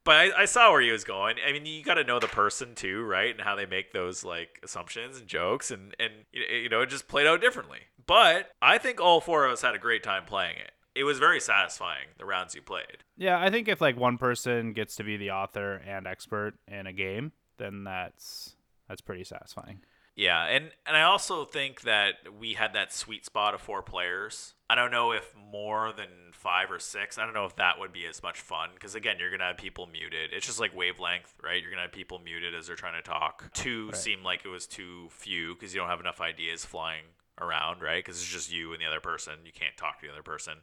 But 0.08 0.16
I, 0.16 0.42
I 0.42 0.44
saw 0.46 0.70
where 0.70 0.80
he 0.80 0.90
was 0.90 1.04
going. 1.04 1.36
I 1.46 1.52
mean, 1.52 1.66
you 1.66 1.84
got 1.84 1.96
to 1.96 2.02
know 2.02 2.18
the 2.18 2.28
person 2.28 2.74
too, 2.74 3.02
right? 3.02 3.30
And 3.30 3.42
how 3.42 3.54
they 3.56 3.66
make 3.66 3.92
those 3.92 4.24
like 4.24 4.58
assumptions 4.62 5.18
and 5.18 5.26
jokes, 5.26 5.70
and 5.70 5.94
and 6.00 6.24
you 6.32 6.70
know, 6.70 6.80
it 6.80 6.88
just 6.88 7.08
played 7.08 7.26
out 7.26 7.42
differently. 7.42 7.80
But 8.06 8.52
I 8.62 8.78
think 8.78 9.02
all 9.02 9.20
four 9.20 9.44
of 9.44 9.52
us 9.52 9.60
had 9.60 9.74
a 9.74 9.78
great 9.78 10.02
time 10.02 10.24
playing 10.24 10.56
it. 10.56 10.70
It 10.94 11.04
was 11.04 11.18
very 11.18 11.40
satisfying 11.40 12.06
the 12.16 12.24
rounds 12.24 12.54
you 12.54 12.62
played. 12.62 13.04
Yeah, 13.18 13.38
I 13.38 13.50
think 13.50 13.68
if 13.68 13.82
like 13.82 13.98
one 13.98 14.16
person 14.16 14.72
gets 14.72 14.96
to 14.96 15.04
be 15.04 15.18
the 15.18 15.32
author 15.32 15.74
and 15.74 16.06
expert 16.06 16.54
in 16.66 16.86
a 16.86 16.92
game, 16.94 17.32
then 17.58 17.84
that's 17.84 18.56
that's 18.88 19.02
pretty 19.02 19.24
satisfying. 19.24 19.80
Yeah, 20.18 20.46
and 20.46 20.72
and 20.84 20.96
I 20.96 21.02
also 21.02 21.44
think 21.44 21.82
that 21.82 22.14
we 22.40 22.54
had 22.54 22.72
that 22.72 22.92
sweet 22.92 23.24
spot 23.24 23.54
of 23.54 23.60
four 23.60 23.82
players. 23.82 24.54
I 24.68 24.74
don't 24.74 24.90
know 24.90 25.12
if 25.12 25.32
more 25.36 25.92
than 25.96 26.08
five 26.32 26.72
or 26.72 26.80
six. 26.80 27.18
I 27.18 27.24
don't 27.24 27.34
know 27.34 27.44
if 27.44 27.54
that 27.54 27.78
would 27.78 27.92
be 27.92 28.04
as 28.04 28.20
much 28.20 28.40
fun 28.40 28.70
because 28.74 28.96
again, 28.96 29.18
you're 29.20 29.30
gonna 29.30 29.44
have 29.44 29.58
people 29.58 29.86
muted. 29.86 30.32
It's 30.32 30.44
just 30.44 30.58
like 30.58 30.74
wavelength, 30.74 31.32
right? 31.40 31.62
You're 31.62 31.70
gonna 31.70 31.82
have 31.82 31.92
people 31.92 32.18
muted 32.18 32.52
as 32.52 32.66
they're 32.66 32.74
trying 32.74 33.00
to 33.00 33.08
talk. 33.08 33.44
Two 33.54 33.86
Right. 33.86 33.96
seemed 33.96 34.24
like 34.24 34.44
it 34.44 34.48
was 34.48 34.66
too 34.66 35.06
few 35.10 35.54
because 35.54 35.72
you 35.72 35.80
don't 35.80 35.88
have 35.88 36.00
enough 36.00 36.20
ideas 36.20 36.64
flying 36.64 37.04
around, 37.40 37.80
right? 37.80 38.04
Because 38.04 38.20
it's 38.20 38.28
just 38.28 38.50
you 38.50 38.72
and 38.72 38.82
the 38.82 38.86
other 38.86 38.98
person. 39.00 39.34
You 39.44 39.52
can't 39.52 39.76
talk 39.76 40.00
to 40.00 40.06
the 40.08 40.12
other 40.12 40.24
person. 40.24 40.54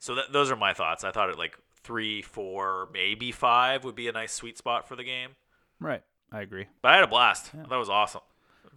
So 0.00 0.16
th- 0.16 0.26
those 0.32 0.50
are 0.50 0.56
my 0.56 0.74
thoughts. 0.74 1.04
I 1.04 1.12
thought 1.12 1.30
it 1.30 1.38
like 1.38 1.56
three, 1.84 2.22
four, 2.22 2.88
maybe 2.92 3.30
five 3.30 3.84
would 3.84 3.94
be 3.94 4.08
a 4.08 4.12
nice 4.12 4.32
sweet 4.32 4.58
spot 4.58 4.88
for 4.88 4.96
the 4.96 5.04
game. 5.04 5.36
Right. 5.78 6.02
I 6.32 6.40
agree. 6.40 6.66
But 6.82 6.90
I 6.90 6.94
had 6.96 7.04
a 7.04 7.08
blast. 7.08 7.52
That 7.54 7.76
was 7.76 7.88
awesome. 7.88 8.22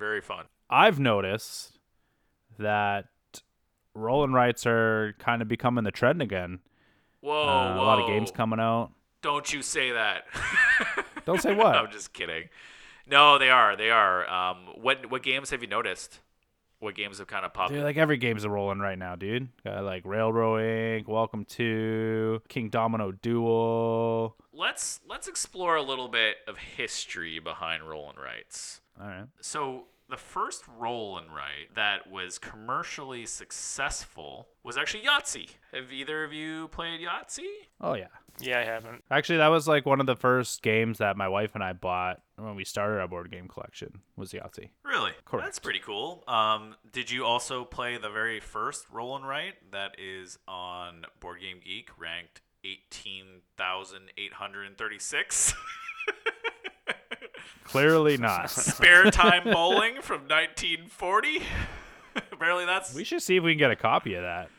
Very 0.03 0.19
fun. 0.19 0.47
I've 0.69 0.99
noticed 0.99 1.79
that 2.59 3.05
roll 3.95 4.25
and 4.25 4.33
rights 4.33 4.65
are 4.65 5.15
kind 5.17 5.41
of 5.41 5.47
becoming 5.47 5.85
the 5.85 5.91
trend 5.91 6.21
again. 6.21 6.59
Whoa, 7.21 7.47
Uh, 7.47 7.75
a 7.75 7.81
lot 7.81 7.99
of 8.01 8.07
games 8.07 8.29
coming 8.29 8.59
out. 8.59 8.91
Don't 9.21 9.53
you 9.53 9.61
say 9.61 9.91
that. 9.93 10.25
Don't 11.25 11.41
say 11.41 11.55
what? 11.55 11.77
I'm 11.77 11.89
just 11.89 12.11
kidding. 12.11 12.49
No, 13.07 13.37
they 13.39 13.49
are. 13.49 13.77
They 13.77 13.91
are. 13.91 14.29
Um, 14.29 14.57
what 14.75 15.09
what 15.09 15.23
games 15.23 15.51
have 15.51 15.61
you 15.61 15.69
noticed? 15.69 16.19
What 16.79 16.95
games 16.95 17.19
have 17.19 17.27
kind 17.27 17.45
of 17.45 17.53
popped? 17.53 17.69
Dude, 17.69 17.77
in? 17.79 17.85
like 17.85 17.95
every 17.95 18.17
game's 18.17 18.43
a 18.43 18.49
roll 18.49 18.71
and 18.71 18.81
write 18.81 18.99
now, 18.99 19.15
dude. 19.15 19.47
Got 19.63 19.85
like 19.85 20.03
Railroad 20.05 20.63
Ink., 20.97 21.07
Welcome 21.07 21.45
to 21.45 22.41
Kingdomino 22.49 23.21
Duel. 23.21 24.35
let's 24.51 24.99
let's 25.07 25.29
explore 25.29 25.77
a 25.77 25.81
little 25.81 26.09
bit 26.09 26.35
of 26.45 26.57
history 26.57 27.39
behind 27.39 27.87
roll 27.87 28.09
and 28.09 28.19
rights. 28.19 28.81
All 28.99 29.07
right. 29.07 29.25
So 29.41 29.85
the 30.09 30.17
first 30.17 30.63
roll 30.77 31.17
and 31.17 31.33
write 31.33 31.73
that 31.75 32.11
was 32.11 32.37
commercially 32.37 33.25
successful 33.25 34.49
was 34.63 34.77
actually 34.77 35.03
Yahtzee. 35.03 35.49
Have 35.73 35.91
either 35.91 36.23
of 36.23 36.31
you 36.33 36.67
played 36.67 37.01
Yahtzee? 37.01 37.47
Oh 37.81 37.95
yeah. 37.95 38.07
Yeah, 38.39 38.59
I 38.59 38.63
haven't. 38.63 39.03
Actually, 39.11 39.37
that 39.37 39.49
was 39.49 39.67
like 39.67 39.85
one 39.85 39.99
of 39.99 40.07
the 40.07 40.15
first 40.15 40.63
games 40.63 40.97
that 40.97 41.15
my 41.17 41.27
wife 41.27 41.53
and 41.55 41.63
I 41.63 41.73
bought 41.73 42.21
when 42.35 42.55
we 42.55 42.65
started 42.65 42.99
our 42.99 43.07
board 43.07 43.29
game 43.31 43.47
collection 43.47 43.99
was 44.15 44.33
Yahtzee. 44.33 44.69
Really? 44.83 45.11
Correct. 45.25 45.45
That's 45.45 45.59
pretty 45.59 45.77
cool. 45.79 46.23
Um, 46.27 46.75
did 46.91 47.11
you 47.11 47.25
also 47.25 47.63
play 47.63 47.97
the 47.97 48.09
very 48.09 48.39
first 48.39 48.87
Roll 48.91 49.15
and 49.15 49.27
Write 49.27 49.71
that 49.71 49.91
is 49.99 50.39
on 50.47 51.05
Board 51.19 51.41
Game 51.41 51.59
Geek 51.63 51.89
ranked 51.97 52.41
18,836? 52.63 55.53
Clearly 57.63 58.17
not. 58.19 58.49
Spare 58.49 59.09
time 59.11 59.43
bowling 59.45 60.01
from 60.01 60.21
1940. 60.27 61.41
Apparently, 62.31 62.65
that's 62.65 62.93
we 62.93 63.03
should 63.03 63.21
see 63.21 63.37
if 63.37 63.43
we 63.43 63.53
can 63.53 63.59
get 63.59 63.71
a 63.71 63.75
copy 63.75 64.13
of 64.15 64.23
that. 64.23 64.49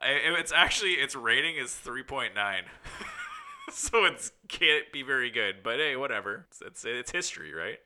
I- 0.00 0.36
it's 0.38 0.52
actually 0.52 0.92
its 0.92 1.16
rating 1.16 1.56
is 1.56 1.70
3.9. 1.84 2.30
so 3.72 4.04
it's 4.04 4.30
can't 4.48 4.90
be 4.92 5.02
very 5.02 5.30
good, 5.30 5.56
but 5.64 5.76
hey, 5.78 5.96
whatever. 5.96 6.46
It's, 6.50 6.60
it's 6.62 6.84
it's 6.84 7.10
history, 7.10 7.52
right? 7.54 7.78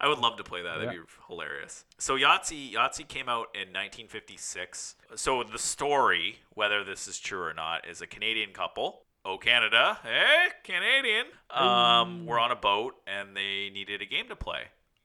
I 0.00 0.08
would 0.08 0.18
love 0.18 0.36
to 0.36 0.44
play 0.44 0.60
that. 0.62 0.74
That'd 0.78 0.92
Yeah. 0.94 1.00
be 1.00 1.06
hilarious. 1.28 1.84
So 1.98 2.16
Yahtzee 2.16 2.72
Yahtzee 2.74 3.08
came 3.08 3.28
out 3.28 3.48
in 3.54 3.72
1956. 3.72 4.96
So 5.14 5.42
the 5.44 5.58
story, 5.58 6.40
whether 6.50 6.84
this 6.84 7.08
is 7.08 7.18
true 7.18 7.42
or 7.42 7.54
not, 7.54 7.88
is 7.88 8.02
a 8.02 8.06
Canadian 8.06 8.50
couple. 8.52 9.03
Oh 9.24 9.38
Canada, 9.38 9.98
hey 10.02 10.48
Canadian. 10.64 11.26
Um, 11.50 12.26
were 12.26 12.38
on 12.38 12.50
a 12.50 12.56
boat 12.56 12.94
and 13.06 13.34
they 13.36 13.70
needed 13.72 14.02
a 14.02 14.06
game 14.06 14.28
to 14.28 14.36
play. 14.36 14.64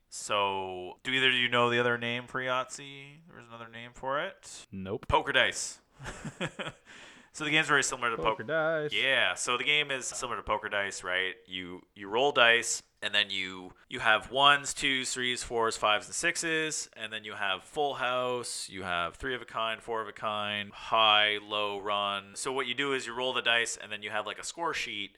So, 0.10 0.98
do 1.04 1.12
either 1.12 1.28
of 1.30 1.36
you 1.36 1.48
know 1.50 1.70
the 1.70 1.80
other 1.80 1.98
name 1.98 2.26
for 2.28 2.42
Yahtzee? 2.42 3.20
There's 3.32 3.48
another 3.48 3.70
name 3.72 3.92
for 3.94 4.20
it. 4.20 4.66
Nope. 4.72 5.08
Poker 5.08 5.32
dice. 5.32 5.80
so 7.32 7.44
the 7.44 7.52
game's 7.52 7.68
very 7.68 7.84
similar 7.84 8.10
to 8.10 8.18
Poker 8.18 8.44
poker. 8.44 8.44
dice. 8.44 8.92
Yeah, 8.94 9.36
so 9.36 9.56
the 9.58 9.64
game 9.64 9.92
is 9.92 10.08
similar 10.08 10.38
to 10.38 10.44
poker 10.44 10.68
dice, 10.68 11.04
right? 11.04 11.36
You 11.48 11.82
you 11.96 12.10
roll 12.10 12.32
dice 12.32 12.82
and 13.02 13.14
then 13.14 13.30
you 13.30 13.74
you 13.88 14.00
have 14.00 14.32
ones, 14.32 14.74
twos, 14.74 15.14
threes, 15.14 15.44
fours, 15.44 15.78
fives, 15.78 16.08
and 16.08 16.16
sixes, 16.16 16.90
and 16.96 17.12
then 17.12 17.24
you 17.24 17.34
have 17.34 17.64
full 17.64 17.96
house, 17.96 18.70
you 18.70 18.84
have 18.84 19.16
three 19.16 19.36
of 19.36 19.42
a 19.42 19.46
kind, 19.46 19.82
four 19.82 20.02
of 20.02 20.08
a 20.08 20.14
kind, 20.14 20.72
high, 20.72 21.38
low, 21.42 21.80
run. 21.80 22.32
So 22.36 22.52
what 22.52 22.68
you 22.68 22.74
do 22.74 22.94
is 22.94 23.08
you 23.08 23.14
roll 23.14 23.34
the 23.34 23.42
dice 23.42 23.78
and 23.82 23.92
then 23.92 24.04
you 24.04 24.10
have 24.10 24.26
like 24.26 24.40
a 24.40 24.46
score 24.46 24.74
sheet 24.74 25.18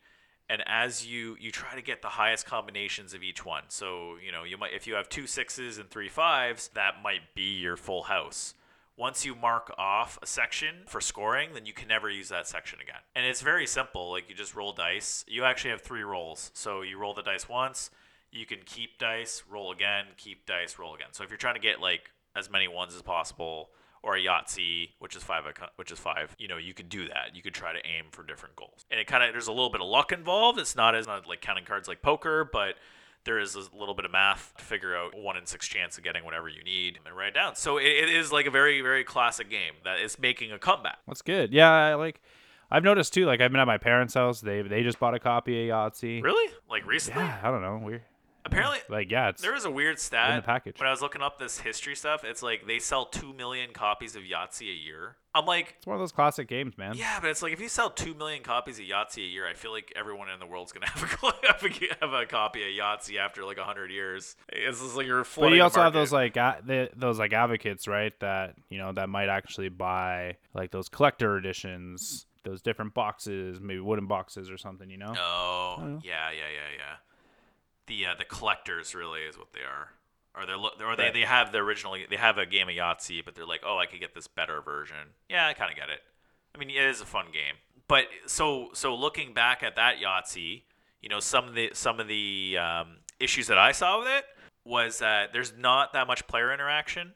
and 0.51 0.61
as 0.67 1.07
you 1.07 1.37
you 1.39 1.49
try 1.49 1.73
to 1.75 1.81
get 1.81 2.01
the 2.01 2.09
highest 2.09 2.45
combinations 2.45 3.13
of 3.13 3.23
each 3.23 3.45
one 3.45 3.63
so 3.69 4.17
you 4.23 4.31
know 4.31 4.43
you 4.43 4.57
might 4.57 4.73
if 4.73 4.85
you 4.85 4.95
have 4.95 5.07
two 5.07 5.25
sixes 5.25 5.77
and 5.77 5.89
three 5.89 6.09
fives 6.09 6.69
that 6.73 6.95
might 7.01 7.33
be 7.33 7.57
your 7.57 7.77
full 7.77 8.03
house 8.03 8.53
once 9.01 9.25
you 9.25 9.33
mark 9.33 9.73
off 9.79 10.19
a 10.21 10.27
section 10.27 10.75
for 10.85 11.01
scoring 11.01 11.49
then 11.55 11.65
you 11.65 11.73
can 11.73 11.87
never 11.87 12.07
use 12.07 12.29
that 12.29 12.47
section 12.47 12.79
again 12.79 13.01
and 13.15 13.25
it's 13.25 13.41
very 13.41 13.65
simple 13.65 14.11
like 14.11 14.29
you 14.29 14.35
just 14.35 14.55
roll 14.55 14.73
dice 14.73 15.25
you 15.27 15.43
actually 15.43 15.71
have 15.71 15.81
three 15.81 16.03
rolls 16.03 16.51
so 16.53 16.83
you 16.83 16.99
roll 16.99 17.11
the 17.15 17.23
dice 17.23 17.49
once 17.49 17.89
you 18.31 18.45
can 18.45 18.59
keep 18.63 18.99
dice 18.99 19.41
roll 19.49 19.71
again 19.71 20.05
keep 20.17 20.45
dice 20.45 20.77
roll 20.77 20.93
again 20.93 21.07
so 21.13 21.23
if 21.23 21.31
you're 21.31 21.37
trying 21.37 21.55
to 21.55 21.59
get 21.59 21.81
like 21.81 22.11
as 22.35 22.47
many 22.47 22.67
ones 22.67 22.93
as 22.93 23.01
possible 23.01 23.71
or 24.03 24.15
a 24.15 24.19
Yahtzee, 24.19 24.89
which 24.97 25.15
is 25.15 25.21
five, 25.21 25.45
uh, 25.45 25.67
which 25.75 25.91
is 25.91 25.99
five. 25.99 26.35
You 26.39 26.47
know, 26.47 26.57
you 26.57 26.73
could 26.73 26.89
do 26.89 27.07
that. 27.07 27.35
You 27.35 27.43
could 27.43 27.53
try 27.53 27.71
to 27.71 27.77
aim 27.85 28.05
for 28.09 28.23
different 28.23 28.55
goals, 28.55 28.83
and 28.89 28.99
it 28.99 29.05
kind 29.05 29.23
of 29.23 29.31
there's 29.31 29.45
a 29.47 29.51
little 29.51 29.69
bit 29.69 29.79
of 29.79 29.85
luck 29.85 30.11
involved. 30.11 30.57
It's 30.57 30.75
not 30.75 30.95
as 30.95 31.05
not 31.05 31.27
like 31.27 31.41
counting 31.41 31.65
cards 31.65 31.87
like 31.87 32.01
poker, 32.01 32.49
but 32.51 32.77
there 33.23 33.39
is 33.39 33.55
a 33.55 33.77
little 33.77 33.93
bit 33.93 34.05
of 34.05 34.11
math 34.11 34.53
to 34.57 34.63
figure 34.63 34.95
out 34.95 35.17
one 35.17 35.37
in 35.37 35.45
six 35.45 35.67
chance 35.67 35.97
of 35.97 36.03
getting 36.03 36.23
whatever 36.23 36.49
you 36.49 36.63
need 36.63 36.99
and 37.05 37.15
write 37.15 37.29
it 37.29 37.33
down. 37.35 37.55
So 37.55 37.77
it, 37.77 37.85
it 37.85 38.09
is 38.09 38.31
like 38.31 38.45
a 38.45 38.51
very 38.51 38.81
very 38.81 39.03
classic 39.03 39.49
game 39.49 39.73
that 39.83 39.99
is 39.99 40.19
making 40.19 40.51
a 40.51 40.59
comeback. 40.59 40.99
That's 41.07 41.21
good. 41.21 41.53
Yeah, 41.53 41.69
I 41.71 41.95
like 41.95 42.21
I've 42.69 42.83
noticed 42.83 43.13
too. 43.13 43.25
Like 43.25 43.41
I've 43.41 43.51
been 43.51 43.59
at 43.59 43.67
my 43.67 43.77
parents' 43.77 44.13
house. 44.13 44.41
They 44.41 44.61
they 44.61 44.83
just 44.83 44.99
bought 44.99 45.13
a 45.13 45.19
copy 45.19 45.69
of 45.69 45.75
Yahtzee. 45.75 46.23
Really, 46.23 46.51
like 46.69 46.85
recently? 46.87 47.23
Yeah, 47.23 47.39
I 47.43 47.51
don't 47.51 47.61
know. 47.61 47.79
We're 47.83 48.03
Apparently, 48.43 48.79
like 48.89 49.11
yeah, 49.11 49.29
it's 49.29 49.41
There 49.41 49.55
is 49.55 49.65
a 49.65 49.71
weird 49.71 49.99
stat 49.99 50.31
in 50.31 50.35
the 50.37 50.41
package. 50.41 50.79
when 50.79 50.87
I 50.87 50.91
was 50.91 51.01
looking 51.01 51.21
up 51.21 51.37
this 51.37 51.59
history 51.59 51.95
stuff. 51.95 52.23
It's 52.23 52.41
like 52.41 52.65
they 52.65 52.79
sell 52.79 53.05
two 53.05 53.33
million 53.33 53.71
copies 53.71 54.15
of 54.15 54.23
Yahtzee 54.23 54.71
a 54.71 54.75
year. 54.75 55.17
I'm 55.33 55.45
like, 55.45 55.75
it's 55.77 55.87
one 55.87 55.95
of 55.95 56.01
those 56.01 56.11
classic 56.11 56.47
games, 56.49 56.77
man. 56.77 56.95
yeah, 56.95 57.19
but 57.21 57.29
it's 57.29 57.41
like 57.41 57.53
if 57.53 57.61
you 57.61 57.69
sell 57.69 57.89
two 57.89 58.13
million 58.13 58.43
copies 58.43 58.79
of 58.79 58.85
Yahtzee 58.85 59.23
a 59.23 59.27
year, 59.27 59.47
I 59.47 59.53
feel 59.53 59.71
like 59.71 59.93
everyone 59.95 60.29
in 60.29 60.39
the 60.39 60.45
world's 60.45 60.71
gonna 60.71 60.87
have 60.89 61.03
a 61.03 61.47
have 61.47 61.63
a, 61.63 61.95
have 62.01 62.13
a 62.13 62.25
copy 62.25 62.63
of 62.63 62.69
Yahtzee 62.69 63.17
after 63.17 63.45
like 63.45 63.57
hundred 63.57 63.91
years. 63.91 64.35
It's 64.49 64.81
just 64.81 64.95
like 64.95 65.05
you're 65.05 65.25
But 65.37 65.53
you 65.53 65.61
also 65.61 65.81
have 65.81 65.93
those 65.93 66.11
like 66.11 66.35
a- 66.35 66.61
the, 66.65 66.89
those 66.95 67.19
like 67.19 67.33
advocates, 67.33 67.87
right? 67.87 68.13
That 68.19 68.55
you 68.69 68.79
know 68.79 68.91
that 68.93 69.09
might 69.09 69.29
actually 69.29 69.69
buy 69.69 70.37
like 70.53 70.71
those 70.71 70.89
collector 70.89 71.37
editions, 71.37 72.25
those 72.43 72.61
different 72.61 72.93
boxes, 72.93 73.61
maybe 73.61 73.79
wooden 73.79 74.07
boxes 74.07 74.49
or 74.49 74.57
something. 74.57 74.89
You 74.89 74.97
know? 74.97 75.13
Oh, 75.15 75.75
know. 75.79 75.99
yeah, 76.03 76.31
yeah, 76.31 76.49
yeah, 76.53 76.77
yeah. 76.77 76.95
The 77.91 78.05
uh, 78.05 78.15
the 78.17 78.23
collectors 78.25 78.95
really 78.95 79.21
is 79.21 79.37
what 79.37 79.51
they 79.53 79.61
are. 79.61 79.89
Or 80.33 80.45
they're 80.45 80.55
lo- 80.55 80.69
or 80.79 80.95
they, 80.95 81.03
Right. 81.03 81.13
they 81.13 81.21
have 81.21 81.51
the 81.51 81.57
original 81.57 81.97
they 82.09 82.15
have 82.15 82.37
a 82.37 82.45
game 82.45 82.69
of 82.69 82.75
Yahtzee, 82.75 83.23
but 83.25 83.35
they're 83.35 83.45
like, 83.45 83.63
oh, 83.65 83.77
I 83.77 83.85
could 83.85 83.99
get 83.99 84.15
this 84.15 84.27
better 84.27 84.61
version. 84.61 84.95
Yeah, 85.27 85.45
I 85.47 85.53
kind 85.53 85.69
of 85.69 85.75
get 85.75 85.89
it. 85.89 85.99
I 86.55 86.57
mean, 86.57 86.69
it 86.69 86.77
is 86.77 87.01
a 87.01 87.05
fun 87.05 87.25
game. 87.33 87.55
But 87.89 88.05
so 88.27 88.69
so 88.73 88.95
looking 88.95 89.33
back 89.33 89.61
at 89.61 89.75
that 89.75 89.95
Yahtzee, 89.97 90.63
you 91.01 91.09
know, 91.09 91.19
some 91.19 91.49
of 91.49 91.53
the 91.53 91.71
some 91.73 91.99
of 91.99 92.07
the 92.07 92.57
um, 92.57 92.87
issues 93.19 93.47
that 93.47 93.57
I 93.57 93.73
saw 93.73 93.99
with 93.99 94.07
it 94.07 94.23
was 94.63 94.99
that 94.99 95.33
there's 95.33 95.51
not 95.57 95.91
that 95.91 96.07
much 96.07 96.25
player 96.27 96.53
interaction. 96.53 97.13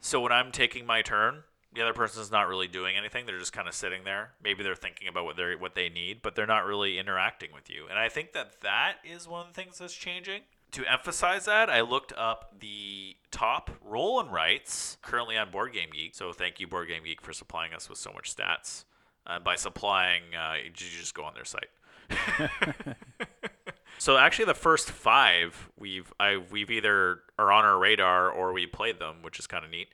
So 0.00 0.20
when 0.20 0.32
I'm 0.32 0.52
taking 0.52 0.84
my 0.84 1.00
turn, 1.00 1.44
the 1.74 1.82
other 1.82 1.92
person's 1.92 2.30
not 2.30 2.48
really 2.48 2.68
doing 2.68 2.96
anything. 2.96 3.26
They're 3.26 3.38
just 3.38 3.52
kind 3.52 3.68
of 3.68 3.74
sitting 3.74 4.04
there. 4.04 4.30
Maybe 4.42 4.62
they're 4.62 4.74
thinking 4.74 5.08
about 5.08 5.24
what 5.24 5.36
they 5.36 5.54
what 5.54 5.74
they 5.74 5.88
need, 5.88 6.22
but 6.22 6.34
they're 6.34 6.46
not 6.46 6.64
really 6.64 6.98
interacting 6.98 7.50
with 7.52 7.70
you. 7.70 7.86
And 7.88 7.98
I 7.98 8.08
think 8.08 8.32
that 8.32 8.60
that 8.62 8.96
is 9.04 9.28
one 9.28 9.46
of 9.46 9.54
the 9.54 9.60
things 9.60 9.78
that's 9.78 9.94
changing. 9.94 10.42
To 10.72 10.84
emphasize 10.84 11.46
that, 11.46 11.70
I 11.70 11.80
looked 11.80 12.12
up 12.16 12.54
the 12.60 13.16
top 13.30 13.70
roll 13.82 14.20
and 14.20 14.30
rights 14.30 14.98
currently 15.00 15.36
on 15.36 15.50
Board 15.50 15.72
Game 15.72 15.88
Geek. 15.92 16.14
So 16.14 16.32
thank 16.32 16.60
you, 16.60 16.66
Board 16.66 16.88
Game 16.88 17.04
Geek, 17.04 17.22
for 17.22 17.32
supplying 17.32 17.72
us 17.72 17.88
with 17.88 17.98
so 17.98 18.12
much 18.12 18.34
stats. 18.34 18.84
Uh, 19.26 19.38
by 19.38 19.56
supplying, 19.56 20.22
uh, 20.38 20.54
you 20.64 20.70
just 20.70 21.14
go 21.14 21.24
on 21.24 21.34
their 21.34 21.44
site. 21.44 21.68
So 23.98 24.16
actually, 24.16 24.44
the 24.46 24.54
first 24.54 24.90
five 24.90 25.68
we've 25.76 26.12
I 26.20 26.36
we've 26.36 26.70
either 26.70 27.20
are 27.38 27.52
on 27.52 27.64
our 27.64 27.78
radar 27.78 28.30
or 28.30 28.52
we 28.52 28.66
played 28.66 29.00
them, 29.00 29.16
which 29.22 29.38
is 29.38 29.46
kind 29.46 29.64
of 29.64 29.70
neat. 29.70 29.88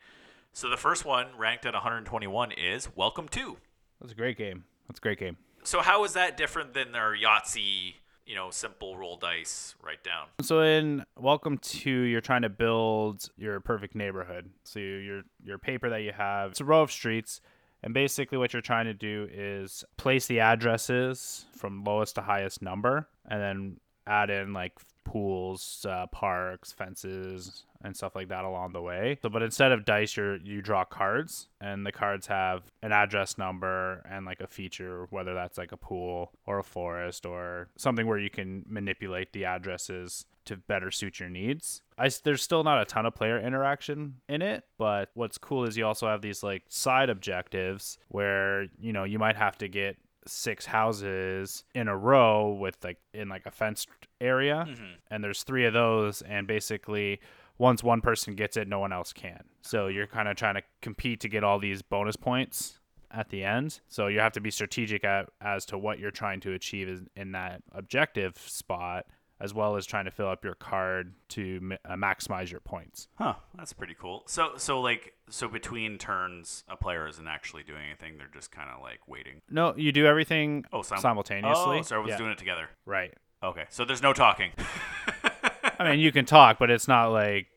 So 0.56 0.70
the 0.70 0.76
first 0.76 1.04
one 1.04 1.26
ranked 1.37 1.66
at 1.66 1.75
121 1.75 2.52
is 2.52 2.88
Welcome 2.94 3.26
to. 3.30 3.56
That's 4.00 4.12
a 4.12 4.14
great 4.14 4.38
game. 4.38 4.62
That's 4.87 5.00
a 5.00 5.02
great 5.02 5.18
game. 5.18 5.37
So 5.64 5.80
how 5.80 6.04
is 6.04 6.12
that 6.12 6.37
different 6.37 6.75
than 6.75 6.94
our 6.94 7.12
Yahtzee, 7.12 7.94
you 8.25 8.37
know, 8.37 8.50
simple 8.52 8.96
roll 8.96 9.16
dice, 9.16 9.75
write 9.84 10.04
down? 10.04 10.28
So 10.42 10.61
in 10.61 11.04
Welcome 11.18 11.58
to, 11.58 11.90
you're 11.90 12.20
trying 12.20 12.42
to 12.42 12.49
build 12.49 13.30
your 13.37 13.58
perfect 13.58 13.96
neighborhood. 13.96 14.49
So 14.62 14.78
your 14.78 15.23
your 15.42 15.58
paper 15.58 15.90
that 15.90 16.02
you 16.02 16.12
have, 16.12 16.52
it's 16.52 16.61
a 16.61 16.64
row 16.64 16.82
of 16.82 16.92
streets, 16.92 17.40
and 17.82 17.92
basically 17.92 18.38
what 18.38 18.52
you're 18.52 18.62
trying 18.62 18.87
to 18.87 18.94
do 18.94 19.28
is 19.32 19.84
place 19.96 20.26
the 20.28 20.38
addresses 20.38 21.46
from 21.56 21.82
lowest 21.82 22.14
to 22.14 22.20
highest 22.20 22.62
number, 22.62 23.08
and 23.28 23.42
then 23.42 23.80
add 24.06 24.30
in 24.30 24.52
like 24.52 24.75
pools, 25.04 25.87
uh, 25.88 26.06
parks, 26.08 26.73
fences, 26.73 27.64
and 27.82 27.96
stuff 27.96 28.16
like 28.16 28.28
that 28.28 28.44
along 28.44 28.73
the 28.73 28.80
way. 28.80 29.18
So, 29.23 29.28
but 29.28 29.42
instead 29.42 29.73
of 29.73 29.84
dice, 29.84 30.16
you 30.16 30.40
you 30.42 30.62
draw 30.62 30.84
cards, 30.84 31.49
and 31.61 31.87
the 31.87 31.92
cards 31.92 32.26
have 32.26 32.62
an 32.82 32.92
address 32.92 33.38
number 33.38 34.02
and 34.11 34.26
like 34.26 34.40
a 34.40 34.46
feature, 34.46 35.06
whether 35.11 35.34
that's 35.34 35.58
like 35.58 35.73
a 35.73 35.76
pool 35.76 36.32
or 36.46 36.58
a 36.58 36.64
forest 36.64 37.26
or 37.26 37.68
something 37.76 38.06
where 38.06 38.18
you 38.18 38.30
can 38.30 38.64
manipulate 38.68 39.32
the 39.32 39.44
addresses 39.44 40.26
to 40.46 40.56
better 40.56 40.90
suit 40.90 41.20
your 41.20 41.28
needs. 41.28 41.80
I, 41.96 42.11
there's 42.23 42.42
still 42.42 42.64
not 42.64 42.82
a 42.82 42.84
ton 42.84 43.06
of 43.06 43.14
player 43.14 43.38
interaction 43.38 44.16
in 44.28 44.42
it, 44.42 44.64
but 44.78 45.11
what's 45.14 45.38
cool 45.38 45.64
is 45.64 45.76
you 45.76 45.87
also 45.87 46.06
have 46.06 46.23
these 46.23 46.42
like 46.42 46.64
side 46.68 47.08
objectives 47.08 47.99
where 48.08 48.66
you 48.80 48.92
know 48.92 49.04
you 49.04 49.18
might 49.18 49.37
have 49.37 49.56
to 49.58 49.68
get 49.68 49.96
six 50.26 50.66
houses 50.66 51.64
in 51.75 51.88
a 51.88 51.97
row 51.97 52.50
with 52.52 52.76
like 52.83 52.99
in 53.12 53.28
like 53.28 53.47
a 53.47 53.50
fenced 53.50 53.88
area. 54.21 54.66
Mm-hmm. 54.69 54.85
and 55.11 55.23
there's 55.25 55.43
three 55.43 55.66
of 55.66 55.73
those 55.73 56.23
and 56.23 56.47
basically 56.47 57.21
once 57.59 57.83
one 57.85 58.00
person 58.00 58.35
gets 58.35 58.57
it 58.57 58.66
no 58.69 58.78
one 58.78 58.93
else 58.93 59.12
can. 59.12 59.43
So 59.62 59.87
you're 59.88 60.07
kind 60.07 60.28
of 60.28 60.37
trying 60.37 60.54
to 60.57 60.62
compete 60.83 61.21
to 61.21 61.28
get 61.28 61.45
all 61.45 61.59
these 61.59 61.83
bonus 61.83 62.16
points 62.16 62.81
at 63.11 63.28
the 63.28 63.45
end. 63.45 63.81
So 63.87 64.09
you 64.09 64.19
have 64.19 64.33
to 64.33 64.40
be 64.40 64.50
strategic 64.50 65.04
at, 65.04 65.28
as 65.40 65.64
to 65.66 65.78
what 65.78 66.00
you're 66.00 66.11
trying 66.11 66.40
to 66.40 66.52
achieve 66.52 66.88
is- 66.88 67.02
in 67.14 67.31
that 67.33 67.62
objective 67.73 68.37
spot 68.38 69.07
as 69.41 69.53
well 69.53 69.76
as 69.76 69.85
trying 69.87 70.05
to 70.05 70.11
fill 70.11 70.29
up 70.29 70.45
your 70.45 70.55
card 70.55 71.14
to 71.29 71.59
ma- 71.61 71.76
uh, 71.85 71.95
maximize 71.95 72.50
your 72.50 72.61
points 72.61 73.09
Huh, 73.17 73.35
that's 73.57 73.73
pretty 73.73 73.95
cool. 73.99 74.23
So, 74.26 74.53
so 74.57 74.81
like, 74.81 75.14
so 75.29 75.49
between 75.49 75.99
turns, 75.99 76.64
a 76.69 76.76
player 76.76 77.07
isn't 77.09 77.26
actually 77.26 77.62
doing 77.64 77.83
anything; 77.87 78.17
they're 78.19 78.31
just 78.33 78.50
kind 78.53 78.71
of 78.71 78.81
like 78.83 79.07
waiting. 79.09 79.43
no 79.50 79.75
you 79.76 79.93
do 79.93 80.07
everything 80.07 80.64
Oh, 80.73 80.83
sim- 80.83 80.99
simultaneously 80.99 81.79
Oh, 81.79 81.83
so 81.83 81.97
everyone's 81.97 82.11
Yeah, 82.12 82.19
doing 82.19 82.31
it 82.33 82.38
together. 82.38 82.69
right 82.87 83.14
Okay, 83.43 83.64
so 83.71 83.85
there's 83.85 84.03
no 84.03 84.12
talking. 84.12 84.53
i 85.79 85.91
mean 85.91 85.99
you 86.00 86.12
can 86.12 86.25
talk 86.25 86.59
but 86.59 86.71
it's 86.71 86.87
not 86.88 87.09
like 87.09 87.49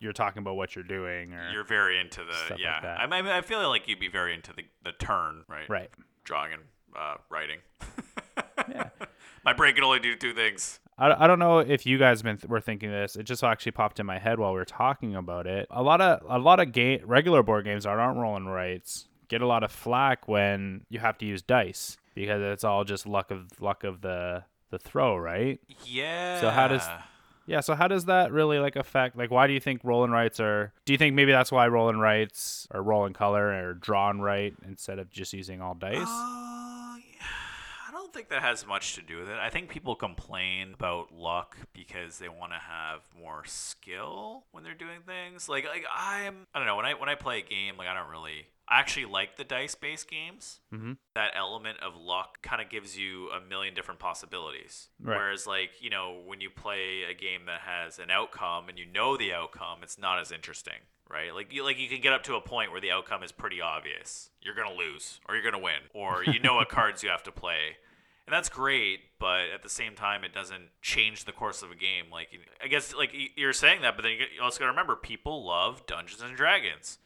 you're 0.00 0.12
talking 0.14 0.40
about 0.40 0.56
what 0.56 0.74
you're 0.74 0.82
doing 0.84 1.32
or 1.34 1.50
You're 1.52 1.62
very 1.64 1.98
into 2.00 2.24
the 2.24 2.32
Stuff 2.34 2.50
like 2.52 2.60
yeah. 2.60 2.80
that. 2.80 3.00
I, 3.00 3.06
mean, 3.06 3.26
I 3.30 3.42
feel 3.42 3.66
like 3.68 3.86
you'd 3.86 4.00
be 4.00 4.08
very 4.08 4.32
into 4.34 4.50
the 4.54 4.64
the 4.82 4.92
turn, 4.92 5.44
right? 5.46 5.68
right 5.68 5.90
Drawing 6.24 6.54
and 6.54 6.62
uh, 6.96 7.14
writing. 7.28 7.58
Yeah. 8.68 8.88
My 9.44 9.52
brain 9.54 9.74
can 9.74 9.84
only 9.84 10.00
do 10.00 10.14
two 10.16 10.32
things. 10.34 10.80
I, 11.00 11.24
I 11.24 11.26
don't 11.26 11.38
know 11.38 11.58
if 11.60 11.86
you 11.86 11.98
guys 11.98 12.22
been 12.22 12.38
were 12.46 12.60
thinking 12.60 12.90
this. 12.90 13.16
It 13.16 13.24
just 13.24 13.42
actually 13.42 13.72
popped 13.72 13.98
in 13.98 14.06
my 14.06 14.18
head 14.18 14.38
while 14.38 14.52
we 14.52 14.58
were 14.58 14.64
talking 14.64 15.16
about 15.16 15.46
it. 15.46 15.66
A 15.70 15.82
lot 15.82 16.00
of 16.00 16.20
a 16.28 16.38
lot 16.38 16.60
of 16.60 16.72
game 16.72 17.00
regular 17.04 17.42
board 17.42 17.64
games 17.64 17.84
that 17.84 17.90
aren't 17.90 18.18
roll 18.18 18.36
and 18.36 18.52
rights 18.52 19.06
get 19.28 19.40
a 19.42 19.46
lot 19.46 19.62
of 19.62 19.72
flack 19.72 20.28
when 20.28 20.82
you 20.90 20.98
have 20.98 21.16
to 21.18 21.24
use 21.26 21.40
dice 21.42 21.96
because 22.14 22.42
it's 22.42 22.64
all 22.64 22.84
just 22.84 23.06
luck 23.06 23.30
of 23.30 23.46
luck 23.60 23.82
of 23.84 24.00
the 24.02 24.44
the 24.70 24.78
throw, 24.78 25.16
right? 25.16 25.58
Yeah. 25.84 26.40
So 26.40 26.50
how 26.50 26.68
does- 26.68 26.86
Yeah. 27.46 27.60
So 27.60 27.74
how 27.74 27.88
does 27.88 28.04
that 28.04 28.30
really 28.30 28.58
like 28.60 28.76
affect? 28.76 29.16
Like, 29.16 29.30
why 29.32 29.48
do 29.48 29.52
you 29.52 29.58
think 29.60 29.80
roll 29.82 30.04
and 30.04 30.12
rights 30.12 30.38
are? 30.38 30.72
Do 30.84 30.92
you 30.92 30.98
think 30.98 31.16
maybe 31.16 31.32
that's 31.32 31.50
why 31.50 31.66
roll 31.66 31.88
and 31.88 32.00
rights 32.00 32.68
or 32.72 32.80
rolling 32.82 33.12
color 33.12 33.48
or 33.48 33.74
drawn 33.74 34.20
right 34.20 34.54
instead 34.68 34.98
of 35.00 35.10
just 35.10 35.32
using 35.32 35.60
all 35.60 35.74
dice? 35.74 35.96
Uh, 36.06 36.59
I 38.10 38.12
don't 38.12 38.14
think 38.14 38.30
that 38.30 38.42
has 38.42 38.66
much 38.66 38.96
to 38.96 39.02
do 39.02 39.18
with 39.18 39.28
it. 39.28 39.38
I 39.38 39.50
think 39.50 39.68
people 39.68 39.94
complain 39.94 40.74
about 40.74 41.12
luck 41.12 41.56
because 41.72 42.18
they 42.18 42.28
want 42.28 42.50
to 42.50 42.58
have 42.58 43.02
more 43.16 43.44
skill 43.44 44.46
when 44.50 44.64
they're 44.64 44.74
doing 44.74 45.02
things. 45.06 45.48
Like, 45.48 45.64
like 45.64 45.84
I'm, 45.94 46.48
I 46.52 46.58
don't 46.58 46.66
know. 46.66 46.74
When 46.74 46.86
I 46.86 46.94
when 46.94 47.08
I 47.08 47.14
play 47.14 47.38
a 47.38 47.42
game, 47.42 47.76
like 47.76 47.86
I 47.86 47.94
don't 47.94 48.10
really. 48.10 48.46
I 48.66 48.80
actually 48.80 49.06
like 49.06 49.36
the 49.36 49.44
dice-based 49.44 50.10
games. 50.10 50.58
Mhm. 50.74 50.96
That 51.14 51.32
element 51.36 51.78
of 51.80 51.94
luck 51.94 52.42
kind 52.42 52.60
of 52.60 52.68
gives 52.68 52.98
you 52.98 53.28
a 53.30 53.40
million 53.40 53.74
different 53.74 54.00
possibilities. 54.00 54.88
Right. 55.00 55.16
Whereas, 55.16 55.46
like 55.46 55.80
you 55.80 55.90
know, 55.90 56.20
when 56.26 56.40
you 56.40 56.50
play 56.50 57.04
a 57.08 57.14
game 57.14 57.42
that 57.46 57.60
has 57.60 58.00
an 58.00 58.10
outcome 58.10 58.68
and 58.68 58.76
you 58.76 58.86
know 58.86 59.16
the 59.16 59.32
outcome, 59.32 59.80
it's 59.84 59.98
not 59.98 60.18
as 60.18 60.32
interesting 60.32 60.80
right? 61.08 61.34
Like 61.34 61.52
you 61.52 61.64
like 61.64 61.76
you 61.78 61.88
can 61.88 62.00
get 62.00 62.12
up 62.12 62.22
to 62.24 62.36
a 62.36 62.40
point 62.40 62.70
where 62.70 62.80
the 62.80 62.92
outcome 62.92 63.24
is 63.24 63.32
pretty 63.32 63.60
obvious. 63.60 64.30
You're 64.40 64.54
gonna 64.54 64.74
lose, 64.74 65.18
or 65.28 65.34
you're 65.34 65.42
gonna 65.42 65.58
win, 65.62 65.80
or 65.92 66.22
you 66.24 66.38
know 66.38 66.54
what 66.54 66.68
cards 66.78 67.02
you 67.02 67.08
have 67.10 67.24
to 67.24 67.32
play, 67.32 67.76
and 68.30 68.36
that's 68.36 68.48
great. 68.48 69.00
But 69.18 69.50
at 69.52 69.64
the 69.64 69.68
same 69.68 69.96
time, 69.96 70.22
it 70.22 70.32
doesn't 70.32 70.68
change 70.82 71.24
the 71.24 71.32
course 71.32 71.62
of 71.62 71.72
a 71.72 71.74
game. 71.74 72.04
Like 72.12 72.28
I 72.62 72.68
guess 72.68 72.94
like 72.94 73.10
you're 73.34 73.52
saying 73.52 73.82
that, 73.82 73.96
but 73.96 74.02
then 74.02 74.12
you 74.12 74.40
also 74.40 74.60
gotta 74.60 74.70
remember 74.70 74.94
people 74.94 75.44
love 75.44 75.84
Dungeons 75.86 76.22
and 76.22 76.36
Dragons, 76.36 76.98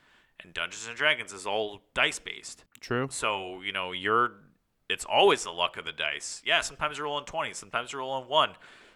and 0.42 0.53
Dungeons 0.53 0.87
and 0.87 0.94
Dragons 0.94 1.33
is 1.33 1.46
all 1.46 1.81
dice 1.94 2.18
based. 2.18 2.64
True. 2.79 3.09
So 3.11 3.62
you 3.62 3.72
know 3.72 3.92
you're 3.92 4.33
it's 4.90 5.07
always 5.07 5.44
the 5.44 5.51
luck 5.51 5.79
of 5.79 5.87
the 5.87 5.92
dice. 5.92 6.42
Yeah, 6.44 6.61
sometimes 6.61 6.98
you're 6.98 7.07
rolling 7.07 7.25
twenties, 7.25 7.57
sometimes 7.57 7.92
you're 7.92 8.03
rolling 8.03 8.29
one. 8.29 8.51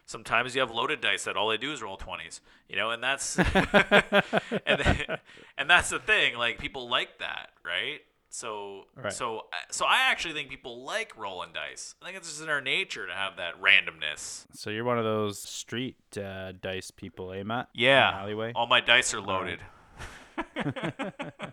Sometimes 0.05 0.55
you 0.55 0.61
have 0.63 0.71
loaded 0.71 1.01
dice 1.01 1.25
that 1.25 1.37
all 1.37 1.49
they 1.49 1.57
do 1.57 1.73
is 1.73 1.83
roll 1.83 1.97
twenties, 1.97 2.43
you 2.69 2.77
know, 2.77 2.91
and 2.91 3.03
that's 3.03 3.39
and, 4.67 5.19
and 5.57 5.69
that's 5.69 5.89
the 5.89 5.99
thing. 5.99 6.37
Like 6.37 6.59
people 6.59 6.91
like 6.91 7.19
that, 7.21 7.51
right? 7.65 8.01
So 8.39 8.85
Right. 8.95 9.13
so 9.13 9.47
so 9.73 9.85
I 9.85 10.11
actually 10.13 10.33
think 10.33 10.49
people 10.49 10.85
like 10.85 11.17
rolling 11.19 11.51
dice. 11.53 11.97
I 12.01 12.05
think 12.05 12.19
it's 12.19 12.29
just 12.29 12.41
in 12.41 12.49
our 12.49 12.61
nature 12.61 13.05
to 13.05 13.13
have 13.13 13.37
that 13.39 13.61
randomness. 13.61 14.47
So 14.53 14.71
you're 14.71 14.85
one 14.85 14.97
of 14.97 15.03
those 15.03 15.41
street 15.41 15.97
uh, 16.17 16.53
dice 16.53 16.93
people, 16.93 17.33
eh, 17.33 17.43
Matt? 17.43 17.69
Yeah, 17.75 18.13
the 18.13 18.19
alleyway. 18.19 18.53
all 18.55 18.69
my 18.69 18.81
dice 18.81 19.13
are 19.13 19.21
loaded. 19.21 19.59
what 20.55 21.53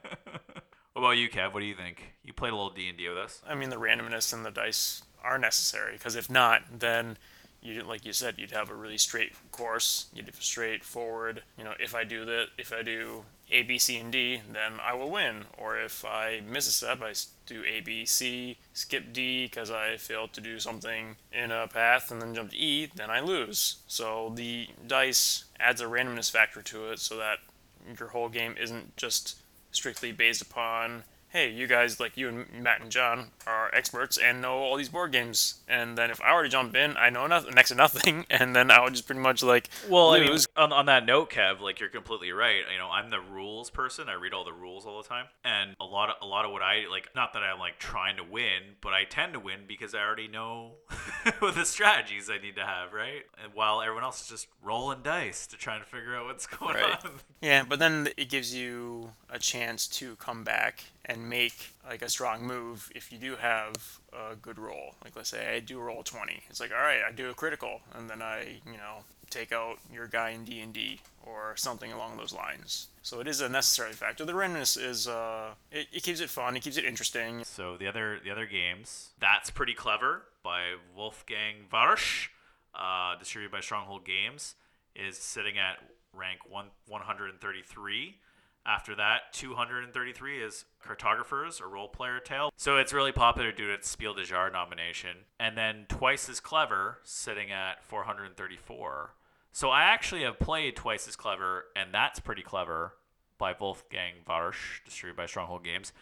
about 0.95 1.11
you, 1.17 1.27
Kev? 1.27 1.53
What 1.55 1.61
do 1.61 1.65
you 1.65 1.73
think? 1.73 2.13
You 2.23 2.33
played 2.33 2.53
a 2.53 2.55
little 2.55 2.69
D 2.69 2.87
and 2.87 2.97
D 2.99 3.09
with 3.09 3.17
us. 3.17 3.41
I 3.47 3.55
mean, 3.55 3.71
the 3.71 3.77
randomness 3.77 4.31
and 4.31 4.45
the 4.45 4.51
dice 4.51 5.01
are 5.23 5.39
necessary 5.39 5.93
because 5.93 6.15
if 6.15 6.29
not, 6.29 6.61
then 6.71 7.17
you 7.65 7.83
like 7.83 8.05
you 8.05 8.13
said, 8.13 8.35
you'd 8.37 8.51
have 8.51 8.69
a 8.69 8.75
really 8.75 8.97
straight 8.97 9.33
course. 9.51 10.07
You'd 10.13 10.25
have 10.25 10.41
straightforward. 10.41 11.43
You 11.57 11.63
know, 11.63 11.73
if 11.79 11.95
I 11.95 12.03
do 12.03 12.25
that, 12.25 12.47
if 12.57 12.71
I 12.71 12.81
do 12.81 13.25
A, 13.51 13.63
B, 13.63 13.77
C, 13.77 13.97
and 13.97 14.11
D, 14.11 14.41
then 14.51 14.73
I 14.81 14.93
will 14.93 15.09
win. 15.09 15.45
Or 15.57 15.77
if 15.79 16.05
I 16.05 16.41
miss 16.47 16.67
a 16.67 16.71
step, 16.71 17.01
I 17.01 17.13
do 17.45 17.63
A, 17.63 17.81
B, 17.81 18.05
C, 18.05 18.57
skip 18.73 19.11
D 19.11 19.45
because 19.45 19.71
I 19.71 19.97
failed 19.97 20.33
to 20.33 20.41
do 20.41 20.59
something 20.59 21.15
in 21.31 21.51
a 21.51 21.67
path, 21.67 22.11
and 22.11 22.21
then 22.21 22.35
jump 22.35 22.51
to 22.51 22.57
E, 22.57 22.89
then 22.95 23.09
I 23.09 23.19
lose. 23.19 23.77
So 23.87 24.31
the 24.35 24.69
dice 24.85 25.45
adds 25.59 25.81
a 25.81 25.85
randomness 25.85 26.31
factor 26.31 26.61
to 26.61 26.91
it, 26.91 26.99
so 26.99 27.17
that 27.17 27.39
your 27.99 28.09
whole 28.09 28.29
game 28.29 28.55
isn't 28.59 28.95
just 28.97 29.37
strictly 29.71 30.11
based 30.11 30.41
upon 30.41 31.03
hey 31.35 31.49
you 31.51 31.67
guys 31.67 31.99
like 31.99 32.15
you 32.15 32.29
and 32.29 32.63
matt 32.63 32.79
and 32.79 32.89
jon 32.89 33.25
are 33.45 33.69
experts 33.73 34.17
and 34.17 34.41
know 34.41 34.53
all 34.59 34.77
these 34.77 34.87
board 34.87 35.11
games 35.11 35.55
and 35.67 35.97
then 35.97 36.09
if 36.09 36.21
i 36.21 36.33
were 36.33 36.43
to 36.43 36.47
jump 36.47 36.73
in 36.73 36.95
i 36.95 37.09
know 37.09 37.27
nothing 37.27 37.53
next 37.53 37.67
to 37.69 37.75
nothing 37.75 38.25
and 38.29 38.55
then 38.55 38.71
i 38.71 38.79
would 38.81 38.93
just 38.93 39.05
pretty 39.05 39.19
much 39.19 39.43
like 39.43 39.69
Well, 39.89 40.13
I 40.13 40.21
mean, 40.21 40.37
on, 40.55 40.71
on 40.71 40.85
that 40.85 41.05
note, 41.05 41.29
Kev, 41.31 41.59
like 41.59 41.81
you're 41.81 41.89
completely 41.89 42.31
right. 42.31 42.61
You 42.71 42.77
know, 42.77 42.89
I'm 42.89 43.09
the 43.09 43.19
rules 43.19 43.69
person. 43.69 44.07
I 44.07 44.13
read 44.13 44.33
all 44.33 44.45
the 44.45 44.53
rules 44.53 44.85
all 44.85 45.01
the 45.01 45.07
time, 45.07 45.25
and 45.43 45.75
a 45.79 45.83
lot 45.83 46.09
of 46.09 46.15
a 46.21 46.25
lot 46.25 46.45
of 46.45 46.51
what 46.51 46.61
I 46.61 46.85
like. 46.89 47.09
Not 47.15 47.33
that 47.33 47.43
I'm 47.43 47.59
like 47.59 47.77
trying 47.79 48.15
to 48.17 48.23
win, 48.23 48.61
but 48.81 48.93
I 48.93 49.03
tend 49.03 49.33
to 49.33 49.39
win 49.39 49.61
because 49.67 49.93
I 49.93 49.99
already 49.99 50.27
know 50.29 50.71
what 51.39 51.55
the 51.55 51.65
strategies 51.65 52.29
I 52.29 52.37
need 52.37 52.55
to 52.55 52.65
have, 52.65 52.93
right? 52.93 53.23
And 53.43 53.53
while 53.53 53.81
everyone 53.81 54.03
else 54.03 54.21
is 54.21 54.29
just 54.29 54.47
rolling 54.63 55.01
dice 55.03 55.45
to 55.47 55.57
try 55.57 55.75
and 55.75 55.85
figure 55.85 56.15
out 56.15 56.25
what's 56.27 56.47
going 56.57 56.75
Right. 56.75 57.03
on. 57.05 57.11
yeah 57.41 57.63
but 57.67 57.79
then 57.79 58.07
it 58.17 58.29
gives 58.29 58.55
you 58.55 59.11
a 59.29 59.37
chance 59.39 59.87
to 59.99 60.15
come 60.15 60.43
back 60.43 60.85
and 61.05 61.29
make 61.29 61.73
like 61.87 62.01
a 62.01 62.09
strong 62.09 62.45
move 62.45 62.91
if 62.95 63.11
you 63.11 63.17
do 63.17 63.35
have 63.35 63.99
a 64.13 64.35
good 64.35 64.57
roll 64.57 64.95
like 65.03 65.15
let's 65.15 65.29
say 65.29 65.55
i 65.55 65.59
do 65.59 65.79
roll 65.79 66.03
20 66.03 66.43
it's 66.49 66.59
like 66.59 66.71
all 66.71 66.83
right 66.83 67.01
i 67.07 67.11
do 67.11 67.29
a 67.29 67.33
critical 67.33 67.81
and 67.93 68.09
then 68.09 68.21
i 68.21 68.59
you 68.65 68.77
know 68.77 69.03
take 69.29 69.51
out 69.51 69.77
your 69.91 70.07
guy 70.07 70.29
in 70.29 70.43
d&d 70.43 70.99
or 71.25 71.55
something 71.55 71.91
along 71.91 72.17
those 72.17 72.33
lines. 72.33 72.87
So 73.01 73.19
it 73.19 73.27
is 73.27 73.41
a 73.41 73.49
necessary 73.49 73.93
factor. 73.93 74.25
The 74.25 74.33
randomness 74.33 74.81
is 74.81 75.07
uh 75.07 75.55
it, 75.71 75.87
it 75.91 76.03
keeps 76.03 76.19
it 76.19 76.29
fun. 76.29 76.55
It 76.55 76.61
keeps 76.61 76.77
it 76.77 76.85
interesting. 76.85 77.43
So 77.43 77.77
the 77.77 77.87
other 77.87 78.19
the 78.23 78.31
other 78.31 78.45
games, 78.45 79.09
that's 79.19 79.49
pretty 79.49 79.73
clever 79.73 80.23
by 80.43 80.75
Wolfgang 80.95 81.65
Warsch, 81.71 82.29
uh, 82.73 83.17
distributed 83.17 83.51
by 83.51 83.61
Stronghold 83.61 84.05
Games, 84.05 84.55
is 84.95 85.17
sitting 85.17 85.57
at 85.57 85.79
rank 86.13 86.39
one 86.49 86.67
133. 86.87 88.15
After 88.65 88.95
that, 88.95 89.31
233 89.33 90.41
is 90.41 90.65
Cartographers, 90.83 91.61
a 91.61 91.67
Roll 91.67 91.87
Player 91.87 92.19
tale. 92.19 92.51
So 92.57 92.77
it's 92.77 92.93
really 92.93 93.11
popular 93.11 93.51
due 93.51 93.67
to 93.67 93.73
its 93.73 93.87
Spiel 93.87 94.15
des 94.15 94.23
Jahres 94.23 94.53
nomination. 94.53 95.17
And 95.39 95.55
then 95.55 95.85
Twice 95.87 96.27
as 96.29 96.39
Clever, 96.39 96.97
sitting 97.03 97.51
at 97.51 97.83
434. 97.83 99.13
So 99.51 99.69
I 99.69 99.83
actually 99.83 100.23
have 100.23 100.39
played 100.39 100.75
Twice 100.75 101.07
as 101.07 101.15
Clever, 101.15 101.65
and 101.75 101.93
that's 101.93 102.19
pretty 102.19 102.41
clever 102.41 102.95
by 103.37 103.53
Wolfgang 103.59 104.13
Warsch, 104.27 104.83
distributed 104.83 105.17
by 105.17 105.27
Stronghold 105.27 105.63
Games. 105.63 105.93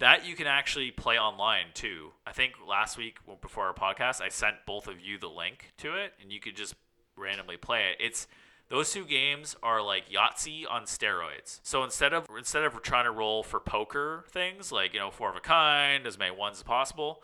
That 0.00 0.26
you 0.26 0.34
can 0.34 0.46
actually 0.46 0.90
play 0.90 1.18
online 1.18 1.66
too. 1.74 2.10
I 2.26 2.32
think 2.32 2.54
last 2.66 2.98
week 2.98 3.18
before 3.40 3.66
our 3.66 3.74
podcast, 3.74 4.20
I 4.20 4.28
sent 4.28 4.56
both 4.66 4.88
of 4.88 5.00
you 5.00 5.18
the 5.18 5.28
link 5.28 5.72
to 5.78 5.94
it, 5.94 6.14
and 6.20 6.32
you 6.32 6.40
could 6.40 6.56
just 6.56 6.74
randomly 7.16 7.56
play 7.56 7.90
it. 7.90 7.96
It's 8.04 8.26
those 8.68 8.92
two 8.92 9.04
games 9.04 9.56
are 9.62 9.82
like 9.82 10.10
Yahtzee 10.10 10.64
on 10.70 10.82
steroids. 10.82 11.60
So 11.62 11.84
instead 11.84 12.12
of 12.12 12.26
instead 12.36 12.64
of 12.64 12.80
trying 12.82 13.04
to 13.04 13.10
roll 13.10 13.42
for 13.42 13.60
poker 13.60 14.24
things 14.28 14.70
like 14.70 14.92
you 14.92 15.00
know 15.00 15.10
four 15.10 15.30
of 15.30 15.36
a 15.36 15.40
kind, 15.40 16.06
as 16.06 16.18
many 16.18 16.34
ones 16.34 16.58
as 16.58 16.62
possible, 16.62 17.22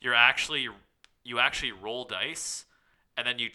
you're 0.00 0.14
actually 0.14 0.68
you 1.24 1.38
actually 1.38 1.72
roll 1.72 2.04
dice, 2.04 2.66
and 3.16 3.26
then 3.26 3.38
you 3.38 3.48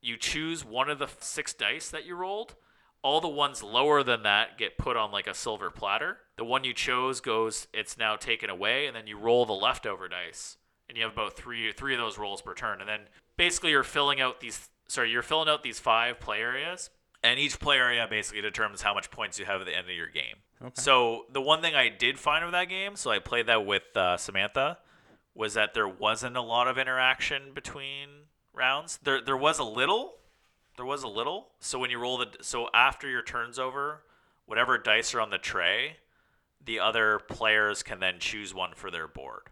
you 0.00 0.16
choose 0.16 0.64
one 0.64 0.88
of 0.88 0.98
the 0.98 1.08
six 1.20 1.52
dice 1.52 1.90
that 1.90 2.06
you 2.06 2.14
rolled. 2.16 2.54
All 3.02 3.20
the 3.20 3.28
ones 3.28 3.62
lower 3.62 4.02
than 4.02 4.24
that 4.24 4.58
get 4.58 4.76
put 4.76 4.96
on 4.96 5.10
like 5.10 5.26
a 5.26 5.34
silver 5.34 5.70
platter. 5.70 6.18
The 6.36 6.44
one 6.44 6.64
you 6.64 6.74
chose 6.74 7.20
goes, 7.20 7.66
it's 7.72 7.96
now 7.96 8.16
taken 8.16 8.50
away, 8.50 8.86
and 8.86 8.96
then 8.96 9.06
you 9.06 9.18
roll 9.18 9.46
the 9.46 9.54
leftover 9.54 10.06
dice, 10.08 10.58
and 10.88 10.96
you 10.96 11.04
have 11.04 11.12
about 11.12 11.36
three 11.36 11.70
three 11.72 11.92
of 11.92 12.00
those 12.00 12.18
rolls 12.18 12.40
per 12.40 12.54
turn. 12.54 12.80
And 12.80 12.88
then 12.88 13.00
basically 13.36 13.70
you're 13.70 13.82
filling 13.82 14.20
out 14.20 14.40
these 14.40 14.69
sorry 14.90 15.10
you're 15.10 15.22
filling 15.22 15.48
out 15.48 15.62
these 15.62 15.78
five 15.78 16.20
play 16.20 16.40
areas, 16.40 16.90
and 17.22 17.38
each 17.38 17.58
play 17.60 17.76
area 17.76 18.06
basically 18.08 18.42
determines 18.42 18.82
how 18.82 18.94
much 18.94 19.10
points 19.10 19.38
you 19.38 19.44
have 19.44 19.60
at 19.60 19.66
the 19.66 19.76
end 19.76 19.88
of 19.88 19.94
your 19.94 20.08
game. 20.08 20.36
Okay. 20.62 20.72
So 20.74 21.24
the 21.32 21.40
one 21.40 21.62
thing 21.62 21.74
I 21.74 21.88
did 21.88 22.18
find 22.18 22.44
with 22.44 22.52
that 22.52 22.68
game, 22.68 22.96
so 22.96 23.10
I 23.10 23.18
played 23.18 23.46
that 23.46 23.64
with 23.64 23.96
uh, 23.96 24.16
Samantha, 24.16 24.78
was 25.34 25.54
that 25.54 25.74
there 25.74 25.88
wasn't 25.88 26.36
a 26.36 26.42
lot 26.42 26.68
of 26.68 26.76
interaction 26.76 27.52
between 27.54 28.08
rounds. 28.52 28.98
There 29.02 29.20
there 29.22 29.36
was 29.36 29.58
a 29.58 29.64
little, 29.64 30.16
there 30.76 30.86
was 30.86 31.02
a 31.02 31.08
little. 31.08 31.48
So 31.60 31.78
when 31.78 31.90
you 31.90 31.98
roll 31.98 32.18
the 32.18 32.28
so 32.42 32.68
after 32.74 33.08
your 33.08 33.22
turn's 33.22 33.58
over, 33.58 34.02
whatever 34.46 34.76
dice 34.76 35.14
are 35.14 35.20
on 35.20 35.30
the 35.30 35.38
tray, 35.38 35.96
the 36.62 36.80
other 36.80 37.20
players 37.28 37.82
can 37.82 38.00
then 38.00 38.16
choose 38.18 38.52
one 38.52 38.72
for 38.74 38.90
their 38.90 39.08
board, 39.08 39.44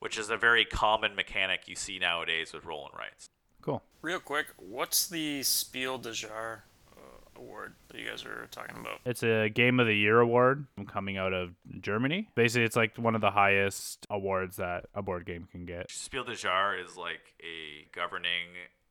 which 0.00 0.18
is 0.18 0.30
a 0.30 0.36
very 0.36 0.64
common 0.64 1.14
mechanic 1.14 1.68
you 1.68 1.76
see 1.76 1.98
nowadays 1.98 2.52
with 2.52 2.64
roll 2.64 2.88
and 2.90 2.98
rights. 2.98 3.30
Cool. 3.62 3.82
Real 4.02 4.20
quick, 4.20 4.46
what's 4.56 5.06
the 5.08 5.42
Spiel 5.42 5.98
des 5.98 6.10
Jahres 6.10 6.60
uh, 6.96 7.40
award 7.40 7.74
that 7.88 7.98
you 7.98 8.08
guys 8.08 8.24
are 8.24 8.48
talking 8.50 8.76
about? 8.78 9.00
It's 9.04 9.22
a 9.22 9.48
Game 9.48 9.80
of 9.80 9.86
the 9.86 9.96
Year 9.96 10.20
award 10.20 10.66
coming 10.88 11.16
out 11.16 11.32
of 11.32 11.50
Germany. 11.80 12.28
Basically, 12.34 12.64
it's 12.64 12.76
like 12.76 12.96
one 12.96 13.14
of 13.14 13.20
the 13.20 13.30
highest 13.30 14.06
awards 14.08 14.56
that 14.56 14.86
a 14.94 15.02
board 15.02 15.26
game 15.26 15.48
can 15.50 15.66
get. 15.66 15.90
Spiel 15.90 16.24
des 16.24 16.32
Jahres 16.32 16.86
is 16.86 16.96
like 16.96 17.34
a 17.42 17.88
governing 17.92 18.48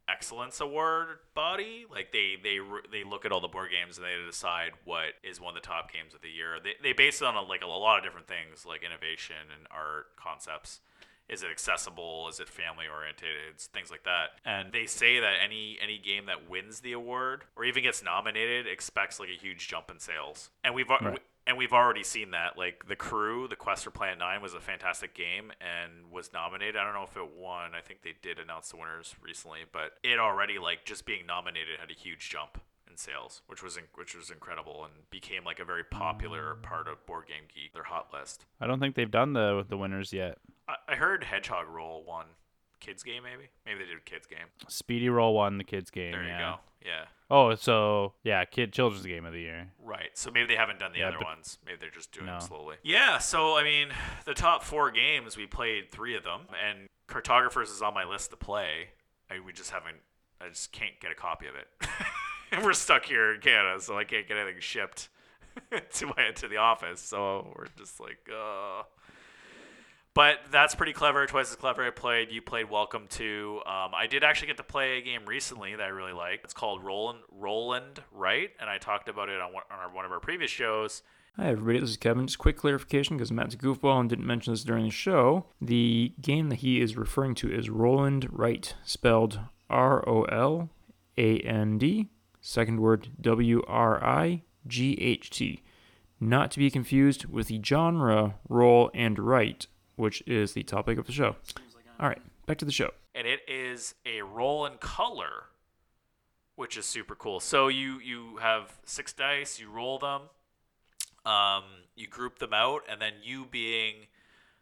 excellence 0.09 0.59
award 0.59 1.19
body. 1.35 1.85
Like 1.89 2.11
they 2.11 2.35
they 2.41 2.59
they 2.91 3.03
look 3.03 3.25
at 3.25 3.31
all 3.31 3.41
the 3.41 3.47
board 3.47 3.69
games 3.71 3.97
and 3.97 4.05
they 4.05 4.15
decide 4.25 4.71
what 4.85 5.13
is 5.23 5.39
one 5.39 5.55
of 5.55 5.61
the 5.61 5.67
top 5.67 5.91
games 5.91 6.13
of 6.13 6.21
the 6.21 6.29
year. 6.29 6.57
They 6.63 6.73
they 6.81 6.93
base 6.93 7.21
it 7.21 7.25
on 7.25 7.35
a, 7.35 7.41
like 7.41 7.61
a, 7.61 7.67
lot 7.67 7.99
of 7.99 8.03
different 8.03 8.27
things 8.27 8.65
like 8.65 8.83
innovation 8.83 9.53
and 9.55 9.67
art 9.71 10.15
concepts. 10.15 10.81
Is 11.29 11.43
it 11.43 11.49
accessible? 11.51 12.27
Is 12.29 12.39
it 12.39 12.49
family 12.49 12.85
oriented? 12.91 13.27
Things 13.73 13.91
like 13.91 14.03
that. 14.03 14.29
And 14.45 14.71
they 14.71 14.85
say 14.85 15.19
that 15.19 15.35
any 15.43 15.77
any 15.81 15.97
game 15.97 16.25
that 16.25 16.49
wins 16.49 16.79
the 16.79 16.93
award 16.93 17.43
or 17.55 17.63
even 17.65 17.83
gets 17.83 18.03
nominated 18.03 18.65
expects 18.67 19.19
like 19.19 19.29
a 19.29 19.39
huge 19.39 19.67
jump 19.67 19.91
in 19.91 19.99
sales. 19.99 20.49
And 20.63 20.73
we've 20.73 20.89
Right. 20.89 21.19
and 21.45 21.57
we've 21.57 21.73
already 21.73 22.03
seen 22.03 22.31
that. 22.31 22.57
Like 22.57 22.87
the 22.87 22.95
crew, 22.95 23.47
the 23.47 23.55
Quest 23.55 23.83
for 23.83 23.91
Planet 23.91 24.17
Nine 24.19 24.41
was 24.41 24.53
a 24.53 24.59
fantastic 24.59 25.13
game 25.13 25.51
and 25.61 26.11
was 26.11 26.33
nominated. 26.33 26.75
I 26.77 26.83
don't 26.83 26.93
know 26.93 27.03
if 27.03 27.15
it 27.15 27.31
won. 27.37 27.75
I 27.75 27.81
think 27.81 28.01
they 28.01 28.13
did 28.21 28.39
announce 28.39 28.69
the 28.69 28.77
winners 28.77 29.15
recently, 29.21 29.61
but 29.71 29.93
it 30.03 30.19
already 30.19 30.57
like 30.59 30.83
just 30.85 31.05
being 31.05 31.25
nominated 31.27 31.79
had 31.79 31.91
a 31.91 31.93
huge 31.93 32.29
jump 32.29 32.59
in 32.89 32.97
sales, 32.97 33.43
which 33.45 33.61
was 33.61 33.77
in- 33.77 33.87
which 33.93 34.15
was 34.15 34.31
incredible 34.31 34.83
and 34.83 35.09
became 35.11 35.43
like 35.43 35.59
a 35.59 35.65
very 35.65 35.83
popular 35.83 36.55
part 36.55 36.87
of 36.87 37.05
Board 37.05 37.27
Game 37.27 37.43
Geek, 37.53 37.73
their 37.73 37.83
hot 37.83 38.11
list. 38.11 38.45
I 38.59 38.65
don't 38.67 38.79
think 38.79 38.95
they've 38.95 39.11
done 39.11 39.33
the 39.33 39.63
the 39.67 39.77
winners 39.77 40.11
yet. 40.11 40.39
I, 40.87 40.95
heard 40.95 41.23
Hedgehog 41.23 41.67
Roll 41.67 42.03
won 42.03 42.25
kids 42.79 43.03
game 43.03 43.23
maybe. 43.23 43.49
Maybe 43.65 43.79
they 43.79 43.85
did 43.91 44.05
kids 44.05 44.27
game. 44.27 44.47
Speedy 44.67 45.09
Roll 45.09 45.33
won 45.33 45.57
the 45.57 45.63
kids 45.63 45.89
game. 45.89 46.11
There 46.11 46.23
you 46.23 46.29
yeah. 46.29 46.39
go. 46.39 46.59
Yeah. 46.85 47.05
Oh, 47.31 47.55
so 47.55 48.13
yeah, 48.23 48.43
kid 48.45 48.71
children's 48.73 49.05
game 49.05 49.25
of 49.25 49.33
the 49.33 49.41
year. 49.41 49.67
Right. 49.83 50.09
So 50.13 50.31
maybe 50.31 50.47
they 50.47 50.55
haven't 50.55 50.79
done 50.79 50.93
the 50.93 50.99
Yeah, 50.99 51.09
other 51.09 51.19
ones. 51.19 51.57
Maybe 51.65 51.77
they're 51.81 51.89
just 51.89 52.11
doing 52.11 52.27
No. 52.27 52.33
them 52.39 52.41
slowly. 52.41 52.77
Yeah. 52.83 53.17
So 53.17 53.57
I 53.57 53.63
mean, 53.63 53.89
the 54.25 54.33
top 54.33 54.63
four 54.63 54.91
games 54.91 55.37
we 55.37 55.45
played 55.45 55.91
three 55.91 56.15
of 56.15 56.23
them, 56.23 56.41
and 56.67 56.87
Cartographers 57.07 57.69
is 57.69 57.81
on 57.81 57.93
my 57.93 58.05
list 58.05 58.31
to 58.31 58.37
play. 58.37 58.89
I, 59.29 59.39
we 59.39 59.51
just 59.53 59.71
haven't. 59.71 59.97
I 60.41 60.47
just 60.49 60.71
can't 60.71 60.99
get 61.01 61.11
a 61.11 61.15
copy 61.15 61.47
of 61.47 61.55
it. 61.55 61.67
and 62.51 62.63
we're 62.63 62.73
stuck 62.73 63.05
here 63.05 63.33
in 63.33 63.41
Canada, 63.41 63.81
so 63.81 63.97
I 63.97 64.05
can't 64.05 64.27
get 64.27 64.37
anything 64.37 64.61
shipped 64.61 65.09
to 65.93 66.05
my 66.07 66.31
to 66.35 66.47
the 66.47 66.57
office. 66.57 67.01
So 67.01 67.53
we're 67.57 67.67
just 67.77 67.99
like, 67.99 68.29
uh. 68.33 68.83
But 70.15 70.39
that's 70.51 70.75
pretty 70.75 70.93
clever. 70.93 71.25
Twice 71.27 71.51
as 71.51 71.55
clever. 71.55 71.85
I 71.85 71.91
played. 71.91 72.31
You 72.31 72.41
played 72.41 72.69
Welcome 72.69 73.07
to. 73.11 73.61
Um, 73.65 73.91
I 73.93 74.07
did 74.09 74.23
actually 74.23 74.47
get 74.47 74.57
to 74.57 74.63
play 74.63 74.97
a 74.97 75.01
game 75.01 75.21
recently 75.25 75.75
that 75.75 75.83
I 75.83 75.89
really 75.89 76.13
like. 76.13 76.41
It's 76.43 76.53
called 76.53 76.83
Roland 76.83 77.19
Roland 77.31 78.01
Wright, 78.11 78.49
and 78.59 78.69
I 78.69 78.79
talked 78.79 79.07
about 79.07 79.29
it 79.29 79.39
on 79.39 79.53
one, 79.53 79.63
on 79.71 79.79
our, 79.79 79.93
one 79.93 80.05
of 80.05 80.11
our 80.11 80.19
previous 80.19 80.51
shows. 80.51 81.03
Hi, 81.37 81.49
everybody. 81.51 81.79
This 81.79 81.91
is 81.91 81.97
Kevin. 81.97 82.27
Just 82.27 82.39
quick 82.39 82.57
clarification 82.57 83.15
because 83.15 83.31
Matt's 83.31 83.53
a 83.53 83.57
goofball 83.57 83.99
and 83.99 84.09
didn't 84.09 84.25
mention 84.27 84.51
this 84.51 84.63
during 84.63 84.85
the 84.85 84.91
show. 84.91 85.45
The 85.61 86.11
game 86.19 86.49
that 86.49 86.57
he 86.57 86.81
is 86.81 86.97
referring 86.97 87.35
to 87.35 87.49
is 87.49 87.69
Roland 87.69 88.27
Wright, 88.31 88.73
spelled 88.83 89.39
R 89.69 90.03
O 90.09 90.23
L 90.23 90.69
A 91.17 91.39
N 91.39 91.77
D, 91.77 92.09
second 92.41 92.81
word 92.81 93.09
W 93.21 93.61
R 93.67 94.03
I 94.03 94.41
G 94.67 94.97
H 94.99 95.29
T. 95.29 95.61
Not 96.19 96.51
to 96.51 96.59
be 96.59 96.69
confused 96.69 97.25
with 97.25 97.47
the 97.47 97.61
genre 97.63 98.35
Roll 98.49 98.91
and 98.93 99.17
Write, 99.17 99.67
which 99.99 100.23
is 100.25 100.53
the 100.53 100.63
topic 100.63 100.97
of 100.97 101.05
the 101.05 101.11
show. 101.11 101.35
All 101.99 102.07
right, 102.07 102.21
back 102.45 102.57
to 102.59 102.65
the 102.65 102.71
show. 102.71 102.91
and 103.13 103.27
it 103.27 103.41
is 103.47 103.95
a 104.05 104.21
roll 104.21 104.65
and 104.65 104.79
color, 104.79 105.47
which 106.55 106.77
is 106.77 106.85
super 106.85 107.15
cool. 107.15 107.39
So 107.39 107.67
you 107.67 107.99
you 107.99 108.37
have 108.37 108.77
six 108.85 109.11
dice, 109.13 109.59
you 109.59 109.69
roll 109.69 109.99
them, 109.99 110.21
um, 111.25 111.63
you 111.95 112.07
group 112.07 112.39
them 112.39 112.53
out, 112.53 112.83
and 112.89 113.01
then 113.01 113.13
you 113.21 113.45
being 113.45 114.07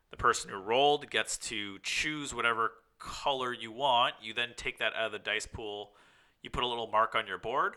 the 0.10 0.17
person 0.17 0.50
who 0.50 0.58
rolled 0.58 1.10
gets 1.12 1.38
to 1.38 1.78
choose 1.84 2.34
whatever 2.34 2.71
color 2.97 3.54
you 3.54 3.71
want. 3.71 4.15
You 4.21 4.34
then 4.34 4.50
take 4.56 4.80
that 4.80 4.93
out 4.95 5.06
of 5.08 5.12
the 5.12 5.19
dice 5.19 5.45
pool. 5.45 5.91
You 6.41 6.50
put 6.50 6.63
a 6.63 6.67
little 6.67 6.88
mark 6.88 7.13
on 7.13 7.28
your 7.28 7.38
board, 7.38 7.76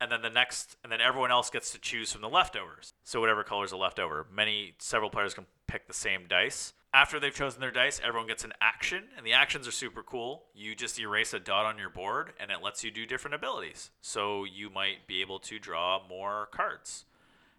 and 0.00 0.12
then 0.12 0.22
the 0.22 0.30
next, 0.30 0.76
and 0.84 0.92
then 0.92 1.00
everyone 1.00 1.32
else 1.32 1.50
gets 1.50 1.72
to 1.72 1.78
choose 1.80 2.12
from 2.12 2.22
the 2.22 2.28
leftovers. 2.28 2.92
So 3.02 3.20
whatever 3.20 3.42
colors 3.42 3.72
are 3.72 3.78
left 3.78 3.98
over. 3.98 4.26
Many 4.32 4.74
several 4.78 5.10
players 5.10 5.34
can 5.34 5.46
pick 5.66 5.88
the 5.88 5.94
same 5.94 6.26
dice. 6.28 6.72
After 6.94 7.18
they've 7.18 7.34
chosen 7.34 7.60
their 7.60 7.72
dice, 7.72 8.00
everyone 8.04 8.28
gets 8.28 8.44
an 8.44 8.52
action, 8.60 9.02
and 9.16 9.26
the 9.26 9.32
actions 9.32 9.66
are 9.66 9.72
super 9.72 10.04
cool. 10.04 10.44
You 10.54 10.76
just 10.76 10.96
erase 11.00 11.34
a 11.34 11.40
dot 11.40 11.66
on 11.66 11.76
your 11.76 11.90
board, 11.90 12.34
and 12.38 12.52
it 12.52 12.62
lets 12.62 12.84
you 12.84 12.92
do 12.92 13.04
different 13.04 13.34
abilities. 13.34 13.90
So 14.00 14.44
you 14.44 14.70
might 14.70 15.08
be 15.08 15.20
able 15.20 15.40
to 15.40 15.58
draw 15.58 16.06
more 16.08 16.46
cards. 16.52 17.04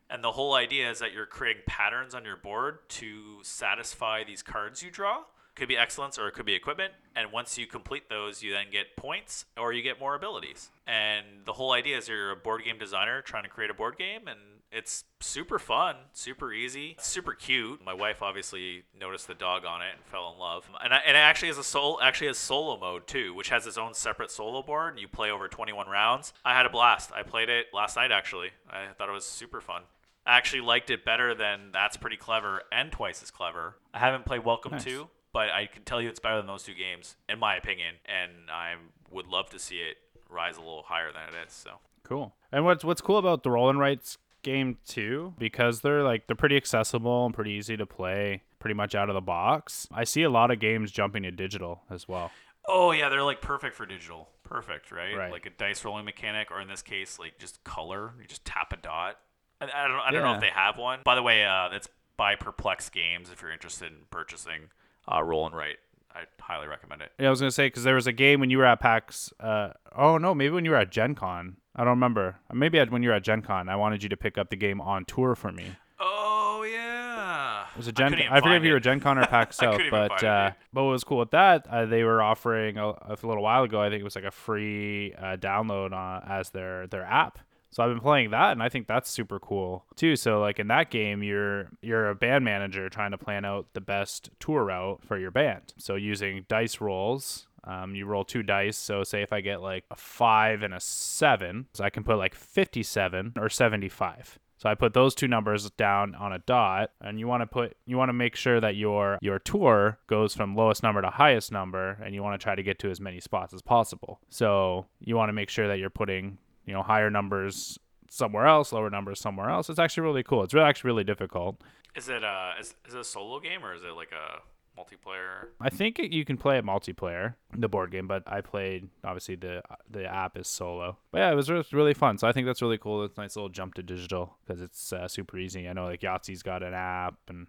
And 0.09 0.23
the 0.23 0.31
whole 0.31 0.53
idea 0.53 0.89
is 0.89 0.99
that 0.99 1.11
you're 1.11 1.25
creating 1.25 1.63
patterns 1.67 2.15
on 2.15 2.23
your 2.23 2.37
board 2.37 2.87
to 2.91 3.39
satisfy 3.41 4.23
these 4.23 4.41
cards 4.41 4.81
you 4.81 4.89
draw. 4.89 5.23
Could 5.55 5.67
be 5.67 5.75
excellence 5.77 6.17
or 6.17 6.29
it 6.29 6.33
could 6.33 6.45
be 6.45 6.53
equipment. 6.53 6.93
And 7.13 7.33
once 7.33 7.57
you 7.57 7.67
complete 7.67 8.09
those, 8.09 8.41
you 8.41 8.53
then 8.53 8.67
get 8.71 8.95
points 8.95 9.45
or 9.57 9.73
you 9.73 9.81
get 9.81 9.99
more 9.99 10.15
abilities. 10.15 10.69
And 10.85 11.25
the 11.45 11.53
whole 11.53 11.71
idea 11.71 11.97
is 11.97 12.07
you're 12.07 12.31
a 12.31 12.35
board 12.35 12.63
game 12.63 12.77
designer 12.77 13.21
trying 13.21 13.43
to 13.43 13.49
create 13.49 13.71
a 13.71 13.73
board 13.73 13.97
game 13.97 14.27
and 14.27 14.39
it's 14.75 15.05
super 15.21 15.57
fun, 15.57 15.95
super 16.11 16.51
easy, 16.51 16.97
super 16.99 17.33
cute. 17.33 17.83
My 17.83 17.93
wife 17.93 18.21
obviously 18.21 18.83
noticed 18.99 19.25
the 19.27 19.33
dog 19.33 19.63
on 19.65 19.81
it 19.81 19.93
and 19.95 20.03
fell 20.05 20.31
in 20.33 20.38
love. 20.38 20.69
And, 20.83 20.93
I, 20.93 20.97
and 20.97 21.15
it 21.15 21.19
actually 21.19 21.47
has 21.47 21.57
a 21.57 21.63
soul 21.63 21.97
actually 22.03 22.27
has 22.27 22.38
solo 22.38 22.77
mode 22.77 23.07
too, 23.07 23.33
which 23.33 23.49
has 23.49 23.65
its 23.65 23.77
own 23.77 23.93
separate 23.93 24.29
solo 24.31 24.61
board 24.61 24.91
and 24.91 24.99
you 24.99 25.07
play 25.07 25.31
over 25.31 25.47
21 25.47 25.88
rounds. 25.88 26.33
I 26.43 26.53
had 26.53 26.65
a 26.65 26.69
blast. 26.69 27.11
I 27.15 27.23
played 27.23 27.47
it 27.47 27.67
last 27.73 27.95
night 27.95 28.11
actually. 28.11 28.49
I 28.69 28.88
thought 28.97 29.07
it 29.07 29.13
was 29.13 29.25
super 29.25 29.61
fun. 29.61 29.83
I 30.27 30.35
actually 30.35 30.61
liked 30.61 30.89
it 30.89 31.05
better 31.05 31.33
than 31.33 31.69
That's 31.71 31.95
Pretty 31.95 32.17
Clever 32.17 32.63
and 32.71 32.91
Twice 32.91 33.23
as 33.23 33.31
Clever. 33.31 33.77
I 33.93 33.99
haven't 33.99 34.25
played 34.25 34.43
Welcome 34.43 34.73
Nice. 34.73 34.83
to, 34.83 35.07
but 35.31 35.51
I 35.51 35.67
can 35.67 35.83
tell 35.83 36.01
you 36.01 36.09
it's 36.09 36.19
better 36.19 36.38
than 36.38 36.47
those 36.47 36.63
two 36.63 36.73
games, 36.73 37.15
in 37.29 37.39
my 37.39 37.55
opinion, 37.55 37.95
and 38.05 38.31
I 38.51 38.73
would 39.11 39.27
love 39.27 39.51
to 39.51 39.59
see 39.59 39.77
it 39.77 39.97
rise 40.27 40.57
a 40.57 40.61
little 40.61 40.83
higher 40.88 41.11
than 41.13 41.21
it 41.29 41.47
is. 41.47 41.53
So 41.53 41.75
Cool. 42.03 42.35
And 42.51 42.65
what's 42.65 42.83
what's 42.83 43.01
cool 43.01 43.17
about 43.17 43.43
the 43.43 43.51
roll 43.51 43.69
and 43.69 43.79
rights 43.79 44.17
game 44.45 44.77
too, 44.86 45.34
because 45.38 45.81
they're 45.81 46.03
like 46.03 46.27
they're 46.27 46.36
pretty 46.36 46.55
accessible 46.55 47.25
and 47.25 47.34
pretty 47.34 47.51
easy 47.51 47.75
to 47.75 47.86
play, 47.86 48.43
pretty 48.60 48.75
much 48.75 48.95
out 48.95 49.10
of 49.10 49.15
the 49.15 49.21
box. 49.21 49.88
I 49.91 50.05
see 50.05 50.23
a 50.23 50.29
lot 50.29 50.51
of 50.51 50.60
games 50.60 50.91
jumping 50.91 51.23
to 51.23 51.31
digital 51.31 51.81
as 51.89 52.08
well. 52.08 52.31
Oh 52.67 52.91
yeah, 52.91 53.10
they're 53.10 53.23
like 53.23 53.41
perfect 53.41 53.75
for 53.75 53.86
digital. 53.86 54.29
Perfect, 54.43 54.91
right? 54.91 55.17
Right. 55.17 55.31
Like 55.31 55.45
a 55.45 55.49
dice 55.49 55.84
rolling 55.84 56.05
mechanic, 56.05 56.51
or 56.51 56.62
in 56.62 56.67
this 56.67 56.81
case, 56.81 57.19
like 57.19 57.38
just 57.39 57.63
color. 57.63 58.13
You 58.21 58.27
just 58.27 58.45
tap 58.45 58.71
a 58.71 58.77
dot. 58.77 59.17
I, 59.60 59.65
I 59.65 59.88
don't. 59.88 59.99
I 59.99 60.12
don't 60.12 60.23
know 60.23 60.36
if 60.36 60.41
they 60.41 60.49
have 60.53 60.77
one. 60.77 60.99
By 61.03 61.15
the 61.15 61.23
way, 61.23 61.43
uh, 61.43 61.69
it's 61.73 61.89
by 62.15 62.36
Perplex 62.36 62.89
Games. 62.89 63.29
If 63.31 63.41
you're 63.41 63.51
interested 63.51 63.91
in 63.91 63.99
purchasing 64.10 64.69
uh, 65.12 65.23
Roland 65.23 65.55
Wright, 65.55 65.77
I 66.13 66.21
highly 66.39 66.67
recommend 66.67 67.01
it. 67.01 67.12
Yeah, 67.19 67.27
I 67.27 67.29
was 67.29 67.39
gonna 67.39 67.51
say 67.51 67.67
because 67.67 67.84
there 67.84 67.95
was 67.95 68.08
a 68.08 68.13
game 68.13 68.39
when 68.39 68.49
you 68.49 68.58
were 68.60 68.65
at 68.65 68.79
PAX. 68.79 69.34
Uh, 69.39 69.69
oh 69.95 70.17
no, 70.17 70.34
maybe 70.34 70.53
when 70.53 70.65
you 70.65 70.71
were 70.71 70.77
at 70.77 70.91
Gen 70.91 71.15
Con. 71.15 71.58
I 71.75 71.83
don't 71.83 71.91
remember. 71.91 72.38
Maybe 72.53 72.79
when 72.85 73.03
you 73.03 73.09
were 73.09 73.15
at 73.15 73.23
Gen 73.23 73.41
Con, 73.41 73.69
I 73.69 73.75
wanted 73.75 74.03
you 74.03 74.09
to 74.09 74.17
pick 74.17 74.38
up 74.38 74.49
the 74.49 74.55
game 74.55 74.79
on 74.79 75.05
tour 75.05 75.35
for 75.35 75.51
me. 75.51 75.75
Oh 75.99 76.65
yeah. 76.69 77.65
It 77.71 77.77
was 77.77 77.88
a 77.88 77.91
I 77.91 77.93
Gen. 77.93 78.13
I, 78.13 78.17
even 78.17 78.35
forget 78.35 78.57
if 78.57 78.63
you 78.63 78.73
were. 78.73 78.79
Gen 78.79 78.99
Con 78.99 79.17
or 79.17 79.25
PAX 79.27 79.59
I 79.61 79.65
South, 79.65 79.81
but 79.91 80.23
uh, 80.23 80.51
but 80.71 80.83
what 80.83 80.91
was 80.91 81.03
cool 81.03 81.17
with 81.17 81.31
that, 81.31 81.67
uh, 81.67 81.85
they 81.85 82.03
were 82.03 82.21
offering 82.21 82.77
a, 82.77 82.89
a 82.89 83.17
little 83.23 83.43
while 83.43 83.63
ago. 83.63 83.81
I 83.81 83.89
think 83.89 84.01
it 84.01 84.03
was 84.03 84.15
like 84.15 84.25
a 84.25 84.31
free 84.31 85.13
uh, 85.17 85.38
download 85.38 85.93
uh, 85.93 86.25
as 86.27 86.51
their 86.51 86.88
their 86.88 87.03
app. 87.03 87.39
So 87.71 87.83
I've 87.83 87.89
been 87.89 87.99
playing 87.99 88.31
that, 88.31 88.53
and 88.53 88.63
I 88.63 88.69
think 88.69 88.88
that's 88.88 89.09
super 89.09 89.38
cool 89.38 89.83
too. 89.97 90.15
So 90.15 90.39
like 90.39 90.59
in 90.59 90.67
that 90.67 90.89
game, 90.89 91.21
you're 91.23 91.71
you're 91.81 92.09
a 92.09 92.15
band 92.15 92.45
manager 92.45 92.88
trying 92.89 93.11
to 93.11 93.17
plan 93.17 93.43
out 93.43 93.67
the 93.73 93.81
best 93.81 94.29
tour 94.39 94.63
route 94.63 95.01
for 95.05 95.17
your 95.17 95.31
band. 95.31 95.73
So 95.77 95.95
using 95.95 96.45
dice 96.47 96.79
rolls 96.79 97.47
Um, 97.65 97.95
you 97.95 98.06
roll 98.06 98.23
two 98.23 98.43
dice. 98.43 98.78
So 98.78 99.04
say 99.04 99.21
if 99.21 99.34
I 99.34 99.41
get 99.41 99.62
like 99.62 99.86
a 99.91 99.95
five 99.95 100.62
and 100.62 100.73
a 100.73 100.80
seven, 100.80 101.67
so 101.73 101.84
I 101.84 101.89
can 101.89 102.04
put 102.04 102.17
like 102.17 102.36
57 102.36 103.34
or 103.38 103.49
75. 103.49 104.39
So 104.58 104.69
I 104.69 104.75
put 104.75 104.93
those 104.93 105.13
two 105.13 105.28
numbers 105.28 105.69
down 105.71 106.15
on 106.15 106.32
a 106.32 106.39
dot, 106.39 106.91
and 107.01 107.19
you 107.19 107.28
want 107.28 107.41
to 107.41 107.47
put 107.47 107.75
you 107.86 107.97
want 107.97 108.10
to 108.10 108.13
make 108.13 108.36
sure 108.36 108.62
that 108.62 108.75
your 108.75 109.19
your 109.21 109.38
tour 109.38 109.99
goes 110.08 110.34
from 110.34 110.56
lowest 110.56 110.82
number 110.82 111.01
to 111.01 111.10
highest 111.10 111.51
number, 111.51 111.99
and 112.04 112.15
you 112.15 112.23
want 112.23 112.39
to 112.39 112.43
try 112.43 112.56
to 112.56 112.63
get 112.63 112.80
to 112.80 112.89
as 112.89 113.01
many 113.01 113.19
spots 113.19 113.54
as 113.54 113.62
possible. 113.62 114.19
So 114.30 114.86
you 114.99 115.15
want 115.15 115.30
to 115.30 115.34
make 115.34 115.49
sure 115.49 115.67
that 115.67 115.78
you're 115.78 115.89
putting 115.89 116.38
you 116.65 116.73
know 116.73 116.84
higher 116.84 117.10
numbers 117.10 117.78
somewhere 118.10 118.47
else, 118.47 118.71
lower 118.71 118.89
numbers 118.89 119.19
somewhere 119.19 119.49
else. 119.49 119.69
It's 119.69 119.80
actually 119.80 120.04
really 120.04 120.23
cool. 120.23 120.43
It's 120.43 120.54
really 120.54 120.67
actually 120.67 120.89
really 120.89 121.04
difficult. 121.04 121.62
Is 121.95 122.08
it 122.08 122.23
uh 122.23 122.51
is, 122.60 122.75
is 122.88 122.93
it 122.93 123.01
a 123.01 123.04
solo 123.04 123.39
game 123.39 123.63
or 123.63 123.73
is 123.73 123.84
it 123.84 123.93
like 123.93 124.12
a 124.13 124.39
multiplayer? 124.77 125.47
I 125.59 125.69
think 125.69 125.99
you 125.99 126.25
can 126.25 126.38
play 126.38 126.57
it 126.57 126.65
multiplayer, 126.65 127.35
the 127.55 127.67
board 127.67 127.91
game, 127.91 128.07
but 128.07 128.23
I 128.27 128.41
played 128.41 128.89
obviously 129.03 129.35
the 129.35 129.61
the 129.89 130.05
app 130.05 130.38
is 130.38 130.47
solo. 130.47 130.97
But 131.11 131.19
yeah, 131.19 131.31
it 131.31 131.35
was 131.35 131.49
really 131.73 131.93
fun. 131.93 132.17
So 132.17 132.27
I 132.27 132.31
think 132.31 132.45
that's 132.45 132.61
really 132.61 132.77
cool. 132.77 133.03
It's 133.03 133.17
a 133.17 133.21
nice 133.21 133.35
little 133.35 133.49
jump 133.49 133.75
to 133.75 133.83
digital 133.83 134.38
because 134.45 134.61
it's 134.61 134.93
uh, 134.93 135.07
super 135.07 135.38
easy. 135.38 135.67
I 135.67 135.73
know 135.73 135.85
like 135.85 136.01
Yahtzee's 136.01 136.43
got 136.43 136.63
an 136.63 136.73
app 136.73 137.15
and 137.27 137.47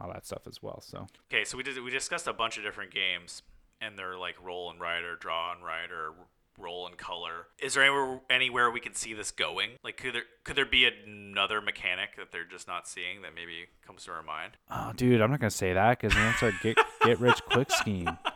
all 0.00 0.12
that 0.12 0.26
stuff 0.26 0.46
as 0.46 0.62
well. 0.62 0.80
So 0.80 1.06
Okay, 1.32 1.44
so 1.44 1.56
we 1.56 1.62
did 1.62 1.80
we 1.82 1.90
discussed 1.90 2.26
a 2.26 2.32
bunch 2.32 2.58
of 2.58 2.64
different 2.64 2.92
games 2.92 3.42
and 3.80 3.98
they're 3.98 4.18
like 4.18 4.36
roll 4.42 4.70
and 4.70 4.80
write 4.80 5.04
or 5.04 5.16
draw 5.16 5.52
and 5.52 5.64
write 5.64 5.90
or 5.90 6.12
roll 6.58 6.86
and 6.86 6.96
color. 6.96 7.46
Is 7.58 7.74
there 7.74 7.82
anywhere 7.82 8.20
anywhere 8.30 8.70
we 8.70 8.80
can 8.80 8.94
see 8.94 9.14
this 9.14 9.30
going? 9.30 9.70
Like 9.82 9.96
could 9.96 10.14
there 10.14 10.22
could 10.44 10.56
there 10.56 10.66
be 10.66 10.86
another 10.86 11.60
mechanic 11.60 12.16
that 12.16 12.32
they're 12.32 12.44
just 12.44 12.66
not 12.68 12.86
seeing 12.88 13.22
that 13.22 13.34
maybe 13.34 13.66
comes 13.86 14.04
to 14.04 14.12
our 14.12 14.22
mind? 14.22 14.52
oh, 14.70 14.92
dude, 14.94 15.20
I'm 15.20 15.30
not 15.30 15.40
gonna 15.40 15.50
say 15.50 15.72
that 15.72 16.00
because 16.00 16.14
that's 16.14 16.42
our 16.42 16.52
get 16.62 16.78
get 17.02 17.20
rich 17.20 17.40
quick 17.50 17.70
scheme. 17.70 18.16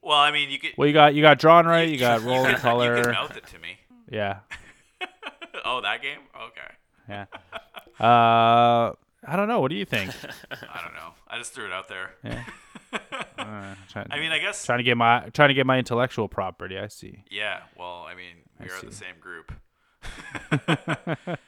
Well, 0.00 0.16
I 0.16 0.30
mean, 0.30 0.48
you 0.48 0.58
could 0.58 0.70
Well, 0.78 0.86
you 0.86 0.94
got 0.94 1.14
you 1.14 1.20
got 1.20 1.38
drawn 1.38 1.66
right. 1.66 1.86
You 1.86 1.98
got 1.98 2.22
roll 2.24 2.46
and 2.46 2.56
color. 2.56 2.96
You 2.96 3.02
could 3.02 3.12
mouth 3.12 3.36
it 3.36 3.46
to 3.48 3.58
me. 3.58 3.78
Yeah, 4.10 4.38
oh, 5.66 5.82
that 5.82 6.00
game? 6.00 6.20
Okay. 6.34 6.72
yeah. 7.10 7.26
Uh, 8.00 8.94
I 9.22 9.36
don't 9.36 9.48
know. 9.48 9.60
What 9.60 9.68
do 9.70 9.76
you 9.76 9.84
think? 9.84 10.14
I 10.50 10.80
don't 10.82 10.94
know. 10.94 11.12
I 11.28 11.36
just 11.36 11.52
threw 11.52 11.66
it 11.66 11.72
out 11.72 11.88
there. 11.88 12.12
Yeah. 12.24 12.42
Uh, 13.38 13.74
trying, 13.88 14.06
I 14.10 14.18
mean, 14.18 14.32
I 14.32 14.38
guess 14.38 14.64
trying 14.64 14.78
to 14.78 14.82
get 14.82 14.96
my 14.96 15.28
trying 15.32 15.48
to 15.48 15.54
get 15.54 15.66
my 15.66 15.78
intellectual 15.78 16.28
property. 16.28 16.78
I 16.78 16.88
see. 16.88 17.24
Yeah, 17.30 17.60
well, 17.78 18.04
I 18.06 18.14
mean, 18.14 18.36
we 18.60 18.68
I 18.68 18.76
are 18.76 18.82
the 18.82 18.92
same 18.92 19.14
group. 19.20 19.52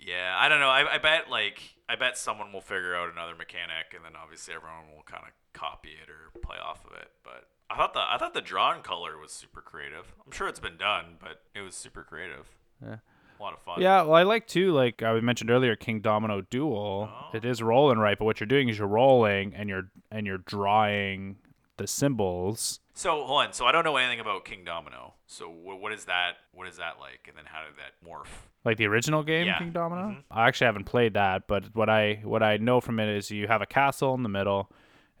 yeah, 0.00 0.36
I 0.36 0.48
don't 0.48 0.60
know. 0.60 0.68
I, 0.68 0.94
I 0.94 0.98
bet 0.98 1.30
like 1.30 1.62
I 1.88 1.96
bet 1.96 2.18
someone 2.18 2.52
will 2.52 2.60
figure 2.60 2.94
out 2.94 3.10
another 3.12 3.34
mechanic, 3.34 3.94
and 3.94 4.04
then 4.04 4.12
obviously 4.20 4.54
everyone 4.54 4.94
will 4.94 5.04
kind 5.04 5.24
of 5.24 5.32
copy 5.52 5.90
it 5.90 6.10
or 6.10 6.38
play 6.40 6.56
off 6.62 6.84
of 6.84 6.92
it. 6.92 7.08
But 7.24 7.48
I 7.70 7.76
thought 7.76 7.94
the 7.94 8.00
I 8.00 8.16
thought 8.18 8.34
the 8.34 8.40
drawn 8.40 8.82
color 8.82 9.18
was 9.18 9.32
super 9.32 9.60
creative. 9.60 10.12
I'm 10.24 10.32
sure 10.32 10.48
it's 10.48 10.60
been 10.60 10.76
done, 10.76 11.16
but 11.20 11.42
it 11.54 11.60
was 11.60 11.74
super 11.74 12.02
creative. 12.02 12.46
Yeah. 12.82 12.96
A 13.38 13.42
lot 13.42 13.52
of 13.54 13.60
fun. 13.60 13.80
Yeah, 13.80 14.02
well, 14.02 14.14
I 14.14 14.22
like 14.24 14.46
too. 14.46 14.72
Like 14.72 15.02
I 15.02 15.18
mentioned 15.20 15.50
earlier, 15.50 15.76
Kingdomino 15.76 16.44
Duel. 16.50 17.08
Oh. 17.12 17.36
It 17.36 17.44
is 17.44 17.62
roll 17.62 17.90
and 17.90 18.00
write, 18.00 18.18
but 18.18 18.24
what 18.24 18.40
you're 18.40 18.46
doing 18.46 18.68
is 18.68 18.78
you're 18.78 18.88
rolling 18.88 19.54
and 19.54 19.68
you're 19.68 19.90
and 20.10 20.26
you're 20.26 20.38
drawing 20.38 21.36
the 21.76 21.86
symbols. 21.86 22.80
So 22.94 23.10
hold 23.24 23.46
on. 23.46 23.52
So 23.52 23.66
I 23.66 23.72
don't 23.72 23.84
know 23.84 23.96
anything 23.96 24.18
about 24.18 24.44
Kingdomino. 24.44 25.12
So 25.28 25.48
what, 25.48 25.80
what 25.80 25.92
is 25.92 26.06
that? 26.06 26.32
What 26.52 26.66
is 26.66 26.78
that 26.78 26.98
like? 26.98 27.26
And 27.28 27.36
then 27.36 27.44
how 27.46 27.60
did 27.64 27.74
that 27.76 28.04
morph? 28.04 28.26
Like 28.64 28.76
the 28.76 28.86
original 28.86 29.22
game, 29.22 29.46
Yeah. 29.46 29.58
Kingdomino. 29.58 30.16
Mhm. 30.16 30.22
I 30.30 30.48
actually 30.48 30.66
haven't 30.66 30.84
played 30.84 31.14
that, 31.14 31.46
but 31.46 31.66
what 31.76 31.88
I 31.88 32.20
what 32.24 32.42
I 32.42 32.56
know 32.56 32.80
from 32.80 32.98
it 32.98 33.08
is 33.08 33.30
you 33.30 33.46
have 33.46 33.62
a 33.62 33.66
castle 33.66 34.14
in 34.14 34.24
the 34.24 34.28
middle, 34.28 34.70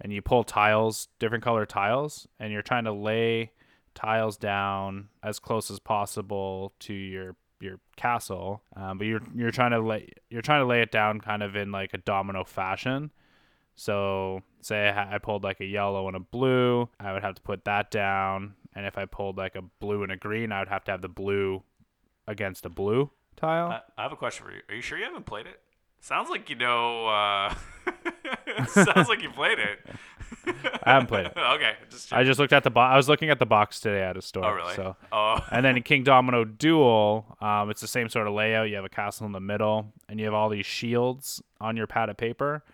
and 0.00 0.12
you 0.12 0.20
pull 0.22 0.42
tiles, 0.42 1.06
different 1.20 1.44
color 1.44 1.64
tiles, 1.66 2.26
and 2.40 2.52
you're 2.52 2.62
trying 2.62 2.84
to 2.84 2.92
lay 2.92 3.52
tiles 3.94 4.36
down 4.36 5.08
as 5.22 5.38
close 5.38 5.70
as 5.70 5.78
possible 5.78 6.72
to 6.80 6.92
your 6.94 7.36
your 7.60 7.80
castle. 7.96 8.62
Um, 8.76 8.98
but 8.98 9.06
you're 9.06 9.22
you're 9.34 9.50
trying 9.50 9.72
to 9.72 9.80
lay 9.80 10.08
you're 10.30 10.42
trying 10.42 10.62
to 10.62 10.66
lay 10.66 10.80
it 10.80 10.90
down 10.90 11.20
kind 11.20 11.42
of 11.42 11.56
in 11.56 11.72
like 11.72 11.94
a 11.94 11.98
domino 11.98 12.44
fashion. 12.44 13.10
So 13.76 14.42
say 14.60 14.88
I, 14.88 15.16
I 15.16 15.18
pulled 15.18 15.44
like 15.44 15.60
a 15.60 15.64
yellow 15.64 16.08
and 16.08 16.16
a 16.16 16.20
blue, 16.20 16.88
I 16.98 17.12
would 17.12 17.22
have 17.22 17.36
to 17.36 17.42
put 17.42 17.64
that 17.64 17.90
down, 17.90 18.54
and 18.74 18.86
if 18.86 18.98
I 18.98 19.04
pulled 19.04 19.36
like 19.36 19.54
a 19.54 19.62
blue 19.62 20.02
and 20.02 20.12
a 20.12 20.16
green, 20.16 20.52
I 20.52 20.58
would 20.60 20.68
have 20.68 20.84
to 20.84 20.90
have 20.90 21.02
the 21.02 21.08
blue 21.08 21.62
against 22.26 22.66
a 22.66 22.68
blue 22.68 23.10
tile. 23.36 23.68
I, 23.68 23.80
I 23.96 24.02
have 24.02 24.12
a 24.12 24.16
question 24.16 24.46
for 24.46 24.52
you. 24.52 24.60
Are 24.68 24.74
you 24.74 24.82
sure 24.82 24.98
you 24.98 25.04
haven't 25.04 25.26
played 25.26 25.46
it? 25.46 25.60
Sounds 26.00 26.28
like 26.30 26.50
you 26.50 26.56
know. 26.56 27.06
Uh, 27.08 27.54
sounds 28.68 29.08
like 29.08 29.22
you 29.22 29.30
played 29.30 29.58
it. 29.58 29.78
I 30.82 30.92
haven't 30.92 31.08
played 31.08 31.26
it. 31.26 31.32
okay, 31.36 31.72
just 31.90 32.12
I 32.12 32.24
just 32.24 32.38
looked 32.38 32.52
at 32.52 32.64
the 32.64 32.70
box. 32.70 32.92
I 32.92 32.96
was 32.96 33.08
looking 33.08 33.30
at 33.30 33.38
the 33.38 33.46
box 33.46 33.80
today 33.80 34.02
at 34.02 34.16
a 34.16 34.22
store. 34.22 34.44
Oh 34.44 34.52
really? 34.52 34.74
So, 34.74 34.96
oh, 35.12 35.38
and 35.50 35.64
then 35.64 35.76
in 35.76 35.82
Kingdomino 35.82 36.56
Duel, 36.56 37.36
um, 37.40 37.70
it's 37.70 37.80
the 37.80 37.86
same 37.86 38.08
sort 38.08 38.26
of 38.26 38.34
layout. 38.34 38.68
You 38.68 38.76
have 38.76 38.84
a 38.84 38.90
castle 38.90 39.26
in 39.26 39.32
the 39.32 39.40
middle, 39.40 39.92
and 40.08 40.18
you 40.18 40.26
have 40.26 40.34
all 40.34 40.48
these 40.48 40.66
shields 40.66 41.42
on 41.60 41.76
your 41.76 41.86
pad 41.86 42.08
of 42.08 42.16
paper, 42.16 42.64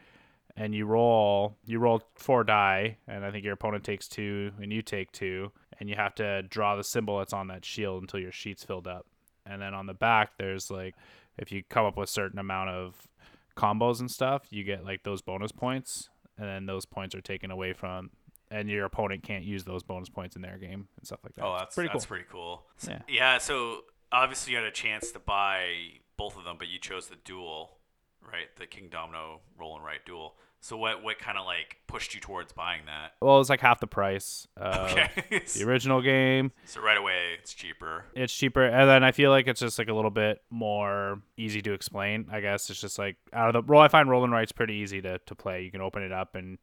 and 0.57 0.75
you 0.75 0.87
roll. 0.87 1.57
You 1.65 1.79
roll 1.79 2.03
four 2.17 2.45
die, 2.45 2.99
and 3.07 3.25
I 3.25 3.31
think 3.31 3.45
your 3.45 3.55
opponent 3.55 3.85
takes 3.85 4.09
two, 4.09 4.53
and 4.61 4.73
you 4.73 4.83
take 4.83 5.13
two, 5.13 5.53
and 5.79 5.89
you 5.89 5.97
have 5.97 6.15
to 6.17 6.43
draw 6.43 6.77
the 6.77 6.85
symbol 6.85 7.19
that's 7.19 7.33
on 7.33 7.49
that 7.49 7.65
shield 7.65 8.03
until 8.03 8.21
your 8.21 8.33
sheet's 8.33 8.65
filled 8.65 8.87
up. 8.87 9.07
And 9.47 9.61
then 9.61 9.75
on 9.75 9.87
the 9.87 9.95
back, 9.95 10.39
there's 10.39 10.71
like, 10.71 10.95
if 11.37 11.53
you 11.53 11.63
come 11.69 11.85
up 11.85 11.97
with 11.97 12.09
a 12.09 12.13
certain 12.13 12.39
amount 12.39 12.71
of 12.71 13.09
combos 13.57 14.01
and 14.01 14.11
stuff, 14.11 14.47
you 14.51 14.65
get 14.65 14.85
like 14.85 15.03
those 15.03 15.23
bonus 15.23 15.53
points, 15.53 16.09
and 16.39 16.49
then 16.49 16.67
those 16.67 16.85
points 16.87 17.15
are 17.15 17.21
taken 17.21 17.51
away 17.51 17.73
from, 17.73 18.11
and 18.51 18.69
your 18.69 18.85
opponent 18.85 19.23
can't 19.23 19.45
use 19.45 19.65
those 19.65 19.83
bonus 19.83 20.09
points 20.09 20.37
in 20.37 20.43
their 20.43 20.59
game 20.59 20.89
and 20.97 21.07
stuff 21.07 21.21
like 21.25 21.35
that. 21.35 21.45
oh, 21.45 21.53
It's 21.55 21.61
that's 21.63 21.75
pretty 21.75 21.89
that's 21.93 22.05
cool. 22.07 22.09
pretty 22.09 22.25
cool. 22.31 22.67
So- 22.79 22.91
Yeah. 22.93 23.01
yeah. 23.09 23.39
So 23.39 23.83
obviously 24.13 24.53
you 24.53 24.59
had 24.59 24.67
a 24.67 24.71
chance 24.73 25.11
to 25.13 25.19
buy 25.19 25.75
both 26.17 26.37
of 26.37 26.45
them, 26.45 26.57
but 26.59 26.69
you 26.69 26.79
chose 26.79 27.09
the 27.09 27.17
duel, 27.25 27.79
right? 28.23 28.55
The 28.57 28.67
Kingdomino 28.67 29.41
roll 29.59 29.77
and 29.77 29.85
write 29.85 30.05
duel. 30.07 30.37
So 30.65 30.79
what 30.79 31.03
what 31.03 31.19
kind 31.19 31.37
of 31.37 31.45
like 31.45 31.77
pushed 31.87 32.15
you 32.15 32.23
towards 32.23 32.55
buying 32.55 32.87
that? 32.87 33.13
Well, 33.21 33.39
it's 33.39 33.51
like 33.51 33.61
half 33.61 33.81
the 33.81 33.87
price. 33.87 34.49
Of 34.57 34.93
Okay. 34.93 35.11
The 35.29 35.63
original 35.65 36.01
game, 36.01 36.53
so 36.65 36.81
right 36.81 36.97
away 36.97 37.37
it's 37.39 37.53
cheaper. 37.53 38.07
it's 38.15 38.33
cheaper, 38.33 38.65
and 38.65 38.89
then 38.89 39.05
I 39.05 39.13
feel 39.13 39.29
like 39.31 39.47
it's 39.47 39.61
just 39.61 39.79
like 39.79 39.89
a 39.89 39.93
little 39.93 40.11
bit 40.11 40.41
more 40.49 41.21
easy 41.37 41.61
to 41.61 41.75
explain. 41.75 42.29
I 42.33 42.41
guess 42.41 42.71
it's 42.71 42.81
just 42.81 42.99
like 42.99 43.17
out 43.35 43.55
of 43.55 43.67
the 43.67 43.71
roll. 43.71 43.83
I 43.83 43.89
find 43.89 44.09
roll 44.09 44.25
and 44.25 44.33
write's 44.33 44.53
pretty 44.53 44.77
easy 44.77 45.03
to, 45.03 45.19
to 45.19 45.35
play. 45.35 45.65
You 45.65 45.71
can 45.71 45.83
open 45.83 46.03
it 46.03 46.13
up 46.13 46.35
and 46.35 46.57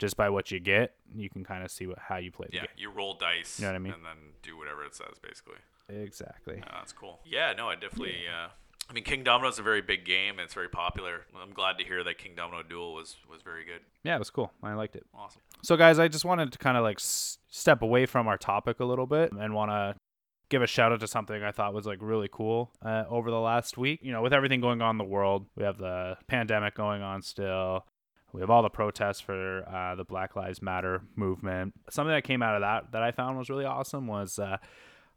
just 0.00 0.16
by 0.16 0.30
what 0.30 0.50
you 0.50 0.58
get, 0.58 0.96
you 1.14 1.30
can 1.30 1.44
kind 1.44 1.62
of 1.62 1.70
see 1.70 1.86
what 1.86 2.00
how 2.00 2.16
you 2.16 2.32
play 2.32 2.48
the 2.50 2.56
Yeah, 2.56 2.66
you 2.76 2.90
roll 2.90 3.14
dice. 3.14 3.60
You 3.60 3.66
know 3.66 3.70
what 3.70 3.76
I 3.76 3.78
mean? 3.78 3.92
And 3.92 4.04
then 4.04 4.16
do 4.42 4.56
whatever 4.56 4.82
it 4.82 4.96
says, 4.96 5.20
basically. 5.22 5.58
Exactly. 5.88 6.60
Oh, 6.60 6.70
that's 6.72 6.92
cool. 6.92 7.20
Yeah, 7.24 7.52
no, 7.56 7.68
I 7.68 7.76
definitely. 7.76 8.16
Uh, 8.28 8.48
I 8.88 8.92
mean, 8.92 9.04
Kingdomino 9.04 9.48
is 9.48 9.58
a 9.58 9.62
very 9.62 9.80
big 9.80 10.04
game 10.04 10.32
and 10.32 10.40
it's 10.40 10.54
very 10.54 10.68
popular. 10.68 11.22
I'm 11.40 11.52
glad 11.52 11.78
to 11.78 11.84
hear 11.84 12.04
that 12.04 12.18
Kingdomino 12.18 12.68
Duel 12.68 12.94
was 12.94 13.16
was 13.30 13.42
very 13.42 13.64
good. 13.64 13.80
Yeah, 14.02 14.16
it 14.16 14.18
was 14.18 14.30
cool. 14.30 14.52
I 14.62 14.74
liked 14.74 14.94
it. 14.96 15.04
Awesome. 15.14 15.40
So, 15.62 15.76
guys, 15.76 15.98
I 15.98 16.08
just 16.08 16.24
wanted 16.24 16.52
to 16.52 16.58
kind 16.58 16.76
of 16.76 16.82
like 16.82 16.98
s- 16.98 17.38
step 17.48 17.80
away 17.82 18.04
from 18.06 18.28
our 18.28 18.36
topic 18.36 18.80
a 18.80 18.84
little 18.84 19.06
bit 19.06 19.32
and 19.32 19.54
want 19.54 19.70
to 19.70 19.94
give 20.50 20.60
a 20.60 20.66
shout 20.66 20.92
out 20.92 21.00
to 21.00 21.08
something 21.08 21.42
I 21.42 21.50
thought 21.52 21.72
was 21.72 21.86
like 21.86 21.98
really 22.02 22.28
cool 22.30 22.70
uh, 22.84 23.04
over 23.08 23.30
the 23.30 23.40
last 23.40 23.78
week. 23.78 24.00
You 24.02 24.12
know, 24.12 24.20
with 24.22 24.34
everything 24.34 24.60
going 24.60 24.82
on 24.82 24.90
in 24.94 24.98
the 24.98 25.04
world, 25.04 25.46
we 25.56 25.64
have 25.64 25.78
the 25.78 26.16
pandemic 26.28 26.74
going 26.74 27.00
on 27.02 27.22
still. 27.22 27.86
We 28.34 28.40
have 28.40 28.50
all 28.50 28.62
the 28.62 28.68
protests 28.68 29.20
for 29.20 29.66
uh, 29.68 29.94
the 29.94 30.04
Black 30.04 30.36
Lives 30.36 30.60
Matter 30.60 31.02
movement. 31.16 31.72
Something 31.88 32.12
that 32.14 32.24
came 32.24 32.42
out 32.42 32.56
of 32.56 32.60
that 32.60 32.92
that 32.92 33.02
I 33.02 33.12
found 33.12 33.38
was 33.38 33.48
really 33.48 33.64
awesome 33.64 34.06
was 34.08 34.38
uh, 34.38 34.58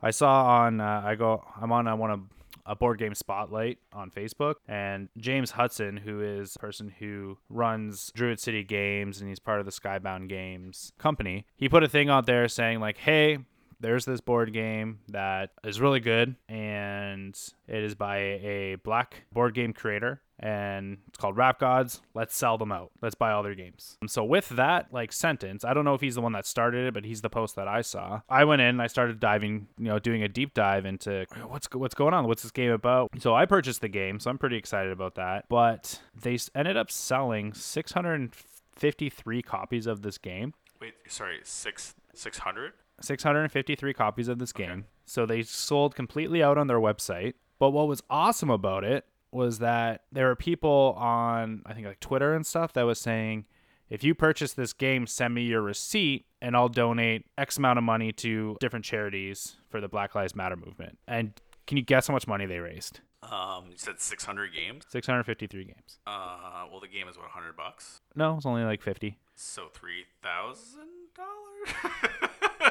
I 0.02 0.12
saw 0.12 0.46
on 0.62 0.80
uh, 0.80 1.02
I 1.04 1.16
go 1.16 1.44
I'm 1.60 1.72
on 1.72 1.88
uh, 1.88 1.96
one 1.96 2.12
of 2.12 2.22
a 2.68 2.76
board 2.76 3.00
game 3.00 3.16
spotlight 3.16 3.80
on 3.94 4.12
Facebook. 4.12 4.56
And 4.68 5.10
James 5.18 5.52
Hudson 5.52 5.98
who 5.98 6.22
is 6.22 6.56
a 6.56 6.60
person 6.60 6.94
who 7.00 7.38
runs 7.50 8.12
Druid 8.16 8.40
City 8.40 8.64
Games 8.64 9.20
and 9.20 9.30
he's 9.30 9.40
part 9.40 9.60
of 9.60 9.66
the 9.66 9.72
Skybound 9.72 10.30
Games 10.30 10.92
company 10.98 11.46
he 11.56 11.70
put 11.70 11.84
a 11.84 11.88
thing 11.88 12.10
out 12.10 12.26
there 12.26 12.48
saying 12.48 12.80
like 12.80 12.98
hey 12.98 13.40
there's 13.80 14.06
this 14.06 14.22
board 14.22 14.54
game 14.54 15.00
that 15.10 15.52
is 15.64 15.80
really 15.80 16.00
good 16.00 16.36
and 16.50 17.38
it 17.68 17.84
is 17.84 17.96
by 17.96 18.18
a 18.18 18.76
black 18.84 19.24
board 19.32 19.54
game 19.54 19.74
creator 19.74 20.22
and 20.40 21.00
it's 21.08 21.18
called 21.18 21.38
Rap 21.38 21.60
Godz. 21.60 22.02
Let's 22.14 22.36
sell 22.36 22.58
them 22.58 22.72
out. 22.72 22.92
Let's 23.02 23.16
buy 23.16 23.32
all 23.32 23.44
their 23.44 23.56
games. 23.56 23.98
Um, 24.02 24.08
so 24.08 24.24
with 24.24 24.50
that 24.50 24.94
like 24.94 25.12
sentence, 25.12 25.66
I 25.66 25.74
don't 25.74 25.86
know 25.86 25.94
if 25.94 26.02
he's 26.02 26.16
the 26.16 26.22
one 26.22 26.34
that 26.34 26.46
started 26.46 26.88
it, 26.88 26.94
but 26.94 27.06
he's 27.06 27.22
the 27.22 27.30
post 27.30 27.56
that 27.56 27.68
I 27.68 27.82
saw. 27.82 28.22
I 28.30 28.44
went 28.44 28.62
in, 28.62 28.68
and 28.68 28.82
I 28.82 28.88
started 28.88 29.20
diving, 29.20 29.68
you 29.78 29.86
know, 29.86 30.00
doing 30.00 30.24
a 30.24 30.28
deep 30.28 30.54
dive 30.54 30.86
into 30.86 31.26
what's 31.48 31.68
what's 31.74 31.96
going 31.96 32.14
on, 32.14 32.28
what's 32.28 32.44
this 32.44 32.52
game 32.52 32.72
about. 32.72 33.10
So 33.20 33.34
I 33.36 33.46
purchased 33.46 33.82
the 33.82 33.88
game, 33.88 34.20
so 34.20 34.30
I'm 34.30 34.38
pretty 34.38 34.58
excited 34.58 34.92
about 34.92 35.16
that. 35.16 35.46
But 35.50 36.02
they 36.20 36.38
ended 36.56 36.78
up 36.78 36.92
selling 36.92 37.54
653 37.54 39.42
copies 39.42 39.88
of 39.88 40.02
this 40.02 40.18
game. 40.18 40.54
Wait, 40.80 40.94
sorry, 41.08 41.40
six 41.44 41.96
six 42.14 42.40
hundred. 42.40 42.74
653 43.00 43.94
copies 43.94 44.28
of 44.28 44.40
this 44.40 44.52
game. 44.52 44.86
So 45.06 45.28
they 45.28 45.44
sold 45.44 45.96
completely 45.96 46.42
out 46.42 46.58
on 46.58 46.66
their 46.66 46.80
website. 46.80 47.36
But 47.60 47.70
what 47.70 47.88
was 47.88 48.02
awesome 48.10 48.50
about 48.50 48.84
it 48.84 49.06
was 49.32 49.60
that 49.60 50.02
there 50.12 50.28
were 50.28 50.36
people 50.36 50.96
on 50.98 51.62
I 51.66 51.74
think 51.74 51.88
like 51.88 52.00
Twitter 52.00 52.34
and 52.34 52.46
stuff 52.46 52.74
that 52.74 52.84
was 52.84 53.00
saying, 53.00 53.46
if 53.90 54.04
you 54.04 54.16
purchase 54.16 54.54
this 54.54 54.74
game, 54.74 55.08
send 55.08 55.34
me 55.34 55.44
your 55.44 55.62
receipt 55.62 56.26
and 56.42 56.56
I'll 56.56 56.70
donate 56.70 57.26
X 57.38 57.58
amount 57.58 57.78
of 57.78 57.84
money 57.84 58.12
to 58.14 58.58
different 58.60 58.86
charities 58.86 59.56
for 59.70 59.80
the 59.82 59.88
Black 59.88 60.16
Lives 60.16 60.36
Matter 60.36 60.56
movement. 60.56 60.98
And 61.08 61.34
can 61.66 61.78
you 61.78 61.84
guess 61.84 62.08
how 62.08 62.14
much 62.14 62.28
money 62.28 62.46
they 62.46 62.60
raised? 62.60 63.02
Um, 63.24 63.66
you 63.72 63.78
said 63.78 64.00
600 64.00 64.54
games. 64.54 64.84
653 64.90 65.66
games. 65.66 66.00
Uh, 66.06 66.66
well, 66.72 66.80
the 66.80 66.88
game 66.88 67.08
is 67.08 67.18
what 67.18 67.24
100 67.24 67.58
bucks. 67.58 68.00
No, 68.16 68.36
it's 68.38 68.46
only 68.46 68.64
like 68.64 68.82
50. 68.82 69.18
So 69.40 69.68
three 69.72 70.06
thousand 70.24 70.88
dollars. 71.16 71.94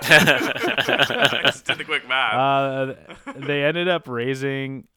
Just 1.45 1.65
did 1.65 1.79
the 1.79 1.85
quick 1.85 2.09
math. 2.09 2.35
Uh, 2.35 2.95
they 3.37 3.63
ended 3.63 3.89
up 3.89 4.09
raising 4.09 4.89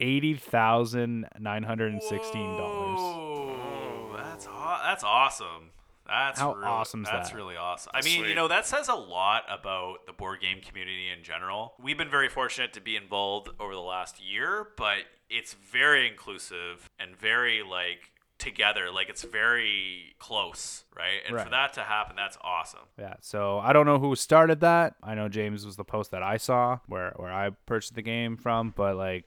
$80,916. 0.00 2.34
Whoa, 2.34 4.14
that's 4.16 4.46
aw- 4.46 4.82
that's 4.84 5.04
awesome. 5.04 5.70
That's 6.06 6.38
How 6.38 6.52
really, 6.54 6.66
awesome 6.66 7.02
is 7.04 7.08
That's 7.10 7.30
that? 7.30 7.36
really 7.36 7.56
awesome. 7.56 7.92
I 7.94 8.02
mean, 8.02 8.26
you 8.26 8.34
know, 8.34 8.46
that 8.48 8.66
says 8.66 8.88
a 8.88 8.94
lot 8.94 9.44
about 9.48 10.04
the 10.06 10.12
board 10.12 10.40
game 10.42 10.58
community 10.60 11.08
in 11.08 11.24
general. 11.24 11.72
We've 11.82 11.96
been 11.96 12.10
very 12.10 12.28
fortunate 12.28 12.74
to 12.74 12.80
be 12.82 12.94
involved 12.94 13.48
over 13.58 13.72
the 13.72 13.80
last 13.80 14.22
year, 14.22 14.66
but 14.76 14.98
it's 15.30 15.54
very 15.54 16.06
inclusive 16.06 16.90
and 17.00 17.16
very 17.16 17.62
like 17.62 18.10
together. 18.36 18.90
Like 18.92 19.08
it's 19.08 19.22
very 19.22 20.14
close, 20.18 20.84
right? 20.94 21.22
And 21.26 21.36
Right. 21.36 21.44
for 21.44 21.50
that 21.52 21.72
to 21.74 21.80
happen, 21.80 22.16
that's 22.16 22.36
awesome. 22.42 22.80
Yeah, 22.98 23.14
so 23.22 23.58
I 23.60 23.72
don't 23.72 23.86
know 23.86 23.98
who 23.98 24.14
started 24.14 24.60
that. 24.60 24.96
I 25.02 25.14
know 25.14 25.30
James 25.30 25.64
was 25.64 25.76
the 25.76 25.84
post 25.84 26.10
that 26.10 26.22
I 26.22 26.36
saw 26.36 26.80
where 26.86 27.14
where 27.16 27.32
I 27.32 27.48
purchased 27.64 27.94
the 27.94 28.02
game 28.02 28.36
from, 28.36 28.74
but 28.76 28.96
like, 28.96 29.24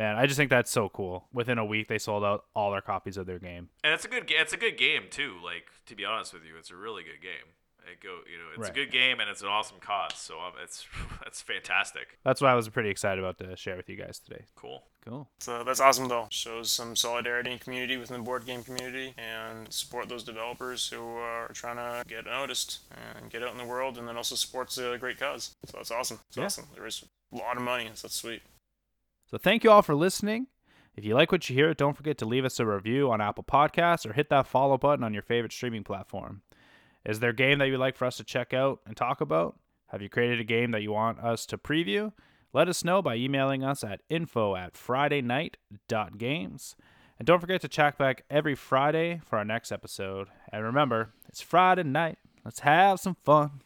man, 0.00 0.16
I 0.16 0.24
just 0.26 0.36
think 0.38 0.50
that's 0.50 0.70
so 0.70 0.88
cool. 0.88 1.28
Within 1.32 1.58
a 1.58 1.64
week, 1.64 1.88
they 1.88 1.98
sold 1.98 2.24
out 2.24 2.44
all 2.54 2.70
their 2.72 2.80
copies 2.80 3.16
of 3.18 3.26
their 3.26 3.38
game. 3.38 3.68
And 3.84 3.92
it's 3.92 4.04
a 4.04 4.08
good. 4.08 4.24
It's 4.30 4.52
a 4.52 4.56
good 4.56 4.76
game 4.78 5.04
too. 5.10 5.34
Like 5.44 5.66
to 5.86 5.94
be 5.94 6.04
honest 6.04 6.32
with 6.32 6.44
you, 6.44 6.56
it's 6.58 6.70
a 6.70 6.76
really 6.76 7.02
good 7.02 7.20
game. 7.22 7.54
It 7.90 8.00
go, 8.02 8.18
you 8.30 8.36
know, 8.38 8.44
it's 8.50 8.58
Right. 8.68 8.70
a 8.70 8.74
good 8.74 8.92
game 8.92 9.20
and 9.20 9.30
it's 9.30 9.40
an 9.42 9.48
awesome 9.48 9.78
cause. 9.80 10.14
So 10.16 10.38
um, 10.38 10.52
it's 10.62 10.86
it's 11.26 11.40
fantastic. 11.40 12.18
That's 12.24 12.40
what 12.40 12.48
I 12.50 12.54
was 12.54 12.68
pretty 12.68 12.88
excited 12.90 13.22
about 13.22 13.38
to 13.38 13.56
share 13.56 13.76
with 13.76 13.88
you 13.88 13.96
guys 13.96 14.18
today. 14.18 14.44
Cool. 14.54 14.82
Cool. 15.06 15.28
So 15.40 15.64
that's 15.64 15.80
awesome, 15.80 16.08
though. 16.08 16.26
Shows 16.30 16.70
some 16.70 16.94
solidarity 16.94 17.50
and 17.52 17.60
community 17.60 17.96
within 17.96 18.18
the 18.18 18.22
board 18.22 18.44
game 18.44 18.62
community 18.62 19.14
and 19.16 19.72
support 19.72 20.10
those 20.10 20.22
developers 20.24 20.88
who 20.90 21.02
are 21.16 21.48
trying 21.54 21.76
to 21.76 22.04
get 22.06 22.26
noticed 22.26 22.80
and 23.16 23.30
get 23.30 23.42
out 23.42 23.52
in 23.52 23.56
the 23.58 23.64
world, 23.64 23.96
and 23.96 24.06
then 24.06 24.16
also 24.18 24.34
supports 24.34 24.76
a 24.76 24.98
great 25.00 25.18
cause. 25.18 25.54
So 25.64 25.78
that's 25.78 25.90
awesome. 25.90 26.20
It's 26.28 26.36
Yeah. 26.36 26.44
awesome. 26.44 26.66
There 26.74 26.86
is 26.86 27.02
a 27.32 27.36
lot 27.36 27.56
of 27.56 27.62
money. 27.62 27.90
So 27.94 28.06
that's 28.08 28.14
sweet. 28.14 28.42
So 29.30 29.38
thank 29.38 29.62
you 29.62 29.70
all 29.70 29.82
for 29.82 29.94
listening. 29.94 30.48
If 30.96 31.04
you 31.04 31.14
like 31.14 31.30
what 31.30 31.48
you 31.48 31.54
hear, 31.54 31.72
don't 31.72 31.96
forget 31.96 32.18
to 32.18 32.24
leave 32.24 32.44
us 32.44 32.58
a 32.58 32.66
review 32.66 33.12
on 33.12 33.20
Apple 33.20 33.44
Podcasts 33.44 34.04
or 34.04 34.12
hit 34.12 34.28
that 34.30 34.48
follow 34.48 34.76
button 34.76 35.04
on 35.04 35.14
your 35.14 35.22
favorite 35.22 35.52
streaming 35.52 35.84
platform. 35.84 36.42
Is 37.04 37.20
there 37.20 37.30
a 37.30 37.34
game 37.34 37.60
that 37.60 37.68
you'd 37.68 37.78
like 37.78 37.96
for 37.96 38.06
us 38.06 38.16
to 38.16 38.24
check 38.24 38.52
out 38.52 38.80
and 38.84 38.96
talk 38.96 39.20
about? 39.20 39.56
Have 39.86 40.02
you 40.02 40.08
created 40.08 40.40
a 40.40 40.44
game 40.44 40.72
that 40.72 40.82
you 40.82 40.90
want 40.90 41.20
us 41.20 41.46
to 41.46 41.56
preview? 41.56 42.12
Let 42.52 42.68
us 42.68 42.82
know 42.82 43.02
by 43.02 43.14
emailing 43.14 43.62
us 43.62 43.84
at 43.84 44.00
info 44.08 44.56
at 44.56 44.74
fridaynight.games. 44.74 46.74
And 47.18 47.26
don't 47.26 47.40
forget 47.40 47.60
to 47.60 47.68
check 47.68 47.98
back 47.98 48.24
every 48.28 48.56
Friday 48.56 49.20
for 49.24 49.38
our 49.38 49.44
next 49.44 49.70
episode. 49.70 50.26
And 50.52 50.64
remember, 50.64 51.12
it's 51.28 51.40
Friday 51.40 51.84
night. 51.84 52.18
Let's 52.44 52.58
have 52.60 52.98
some 52.98 53.16
fun. 53.22 53.62